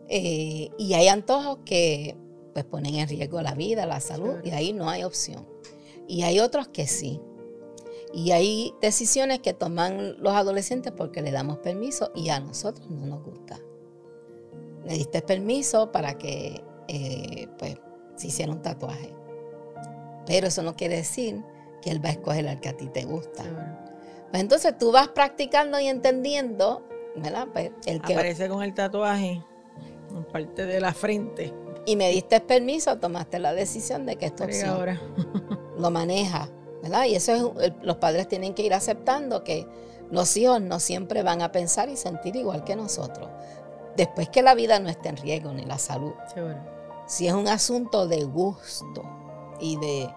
Eh, 0.09 0.71
y 0.77 0.95
hay 0.95 1.07
antojos 1.07 1.61
que 1.65 2.17
pues 2.55 2.65
ponen 2.65 2.95
en 2.95 3.09
riesgo 3.09 3.43
la 3.43 3.55
vida, 3.55 3.85
la 3.85 4.01
salud, 4.01 4.37
y 4.45 4.53
ahí 4.53 4.73
no 4.73 4.89
hay 4.89 5.05
opción. 5.05 5.47
Y 6.07 6.23
hay 6.23 6.39
otros 6.39 6.69
que 6.69 6.87
sí. 6.87 7.21
Y 8.15 8.31
hay 8.31 8.73
decisiones 8.81 9.41
que 9.41 9.53
toman 9.53 10.23
los 10.23 10.33
adolescentes 10.35 10.93
porque 10.97 11.21
le 11.21 11.33
damos 11.33 11.59
permiso 11.59 12.13
y 12.15 12.29
a 12.29 12.39
nosotros 12.39 12.89
no 12.89 13.05
nos 13.07 13.25
gusta. 13.25 13.59
Le 14.85 14.95
diste 14.95 15.21
permiso 15.21 15.91
para 15.91 16.17
que 16.17 16.63
eh, 16.87 17.49
pues 17.59 17.77
se 18.15 18.29
hiciera 18.29 18.53
un 18.53 18.63
tatuaje. 18.63 19.13
Pero 20.27 20.47
eso 20.47 20.63
no 20.63 20.77
quiere 20.77 20.97
decir 20.97 21.43
que 21.83 21.91
él 21.91 22.03
va 22.03 22.11
a 22.11 22.13
escoger 22.13 22.47
al 22.49 22.61
que 22.61 22.69
a 22.69 22.77
ti 22.77 22.87
te 22.87 23.05
gusta. 23.05 23.43
Pues 24.31 24.43
entonces 24.43 24.79
tú 24.79 24.93
vas 24.93 25.09
practicando 25.09 25.81
y 25.81 25.89
entendiendo, 25.89 26.87
¿verdad? 27.17 27.49
Pues 27.53 27.73
el 27.87 28.01
que 28.01 28.15
aparece 28.15 28.49
con 28.49 28.63
el 28.63 28.75
tatuaje 28.75 29.43
en 30.15 30.25
parte 30.25 30.67
de 30.67 30.81
la 30.81 30.95
frente. 30.95 31.53
Y 31.87 31.97
me 31.97 32.09
diste 32.09 32.41
permiso, 32.41 32.97
tomaste 32.99 33.39
la 33.39 33.53
decisión 33.53 34.07
de 34.07 34.17
que 34.17 34.27
esto 34.27 34.45
ahora. 34.67 35.01
lo 35.79 35.91
maneja, 35.91 36.49
¿verdad? 36.83 37.05
Y 37.07 37.15
eso 37.15 37.55
es, 37.61 37.73
los 37.83 37.97
padres 37.97 38.29
tienen 38.29 38.55
que 38.55 38.63
ir 38.63 38.75
aceptando 38.75 39.45
que 39.45 39.67
los 40.11 40.37
hijos 40.37 40.61
no 40.61 40.81
siempre 40.81 41.23
van 41.23 41.43
a 41.43 41.53
pensar 41.53 41.89
y 41.89 41.97
sentir 41.97 42.37
igual 42.37 42.65
que 42.65 42.77
nosotros. 42.77 43.29
Después 43.97 44.29
que 44.29 44.43
la 44.43 44.55
vida 44.55 44.79
no 44.81 44.89
esté 44.89 45.09
en 45.09 45.17
riesgo 45.17 45.53
ni 45.53 45.65
la 45.65 45.79
salud. 45.79 46.13
Si 47.07 47.27
es 47.27 47.35
un 47.35 47.49
asunto 47.49 48.07
de 48.07 48.25
gusto 48.25 49.03
y 49.61 49.77
de, 49.77 50.09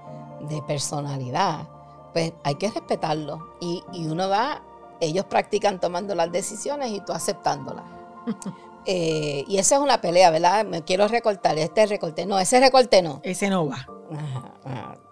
de 0.50 0.62
personalidad, 0.64 1.68
pues 2.14 2.34
hay 2.44 2.56
que 2.56 2.70
respetarlo. 2.70 3.56
Y, 3.60 3.84
uno 4.08 4.30
va, 4.30 4.62
ellos 5.00 5.26
practican 5.26 5.80
tomando 5.80 6.16
las 6.16 6.32
decisiones 6.32 6.92
y 6.92 7.00
tú 7.02 7.14
aceptándolas. 7.14 7.86
Eh, 8.90 9.44
y 9.50 9.58
esa 9.58 9.76
es 9.76 9.82
una 9.82 10.00
pelea, 10.00 10.32
¿verdad? 10.32 10.66
Me 10.66 10.82
quiero 10.82 11.10
recortar, 11.10 11.58
este 11.58 11.86
recorte, 11.86 12.26
no, 12.26 12.40
ese 12.40 12.58
recorte 12.62 13.02
no. 13.02 13.20
Ese 13.22 13.50
no 13.50 13.68
va. 13.68 13.86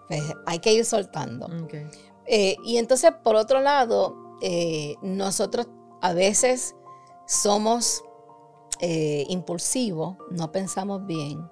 Pues 0.08 0.22
hay 0.46 0.60
que 0.60 0.72
ir 0.72 0.86
soltando. 0.86 1.46
Eh, 2.24 2.56
y 2.64 2.78
entonces, 2.78 3.12
por 3.22 3.36
otro 3.36 3.60
lado, 3.60 4.16
eh, 4.40 4.94
nosotros 5.02 5.68
a 6.00 6.14
veces 6.14 6.74
somos 7.26 8.02
impulsivos, 8.80 10.16
no 10.30 10.52
pensamos 10.52 11.06
bien 11.06 11.46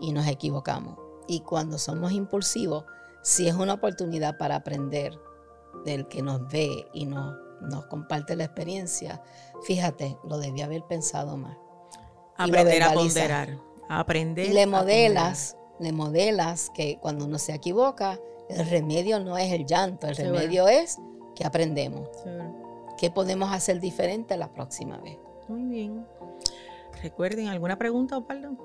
y 0.00 0.12
nos 0.12 0.26
equivocamos. 0.26 0.98
Y 1.26 1.40
cuando 1.40 1.78
somos 1.78 2.12
impulsivos, 2.12 2.84
si 3.22 3.46
es 3.46 3.54
una 3.54 3.74
oportunidad 3.74 4.38
para 4.38 4.56
aprender 4.56 5.18
del 5.84 6.08
que 6.08 6.22
nos 6.22 6.46
ve 6.48 6.86
y 6.94 7.06
nos, 7.06 7.34
nos 7.60 7.86
comparte 7.86 8.36
la 8.36 8.44
experiencia, 8.44 9.22
fíjate, 9.62 10.16
lo 10.24 10.38
debía 10.38 10.66
haber 10.66 10.84
pensado 10.84 11.36
más. 11.36 11.56
Aprender 12.36 12.82
a 12.82 12.92
ponderar, 12.92 13.58
aprender. 13.88 14.46
Y 14.46 14.52
le 14.52 14.66
modelas, 14.66 15.56
le 15.78 15.92
modelas 15.92 16.70
que 16.70 16.98
cuando 17.00 17.24
uno 17.24 17.38
se 17.38 17.54
equivoca, 17.54 18.18
el 18.48 18.68
remedio 18.68 19.20
no 19.20 19.36
es 19.36 19.52
el 19.52 19.66
llanto, 19.66 20.06
el 20.06 20.16
remedio 20.16 20.68
es 20.68 20.98
que 21.34 21.44
aprendemos. 21.44 22.08
¿Qué 22.96 23.10
podemos 23.10 23.52
hacer 23.52 23.80
diferente 23.80 24.36
la 24.36 24.52
próxima 24.52 24.98
vez? 24.98 25.18
Muy 25.48 25.64
bien. 25.64 26.06
Recuerden, 27.02 27.46
¿alguna 27.46 27.76
pregunta, 27.76 28.16
Opaldo? 28.18 28.56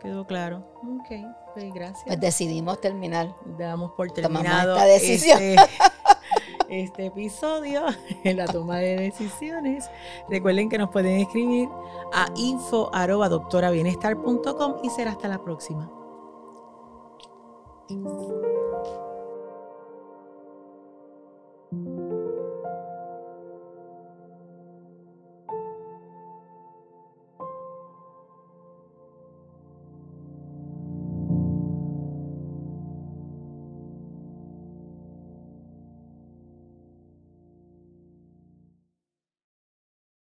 Quedó 0.00 0.26
claro. 0.26 0.58
Ok, 0.82 1.08
pues 1.54 1.72
gracias. 1.72 2.04
Pues 2.06 2.20
decidimos 2.20 2.80
terminar. 2.80 3.34
Damos 3.58 3.92
por 3.92 4.10
terminado 4.12 4.76
esta 4.76 4.86
decisión. 4.86 5.42
Este, 5.42 5.56
este 6.68 7.06
episodio 7.06 7.84
en 8.24 8.36
la 8.36 8.46
toma 8.46 8.78
de 8.78 8.96
decisiones. 8.96 9.88
Recuerden 10.28 10.68
que 10.68 10.78
nos 10.78 10.90
pueden 10.90 11.20
escribir 11.20 11.68
a 12.12 12.26
info 12.36 12.90
y 14.82 14.90
será 14.90 15.12
hasta 15.12 15.28
la 15.28 15.42
próxima. 15.42 15.90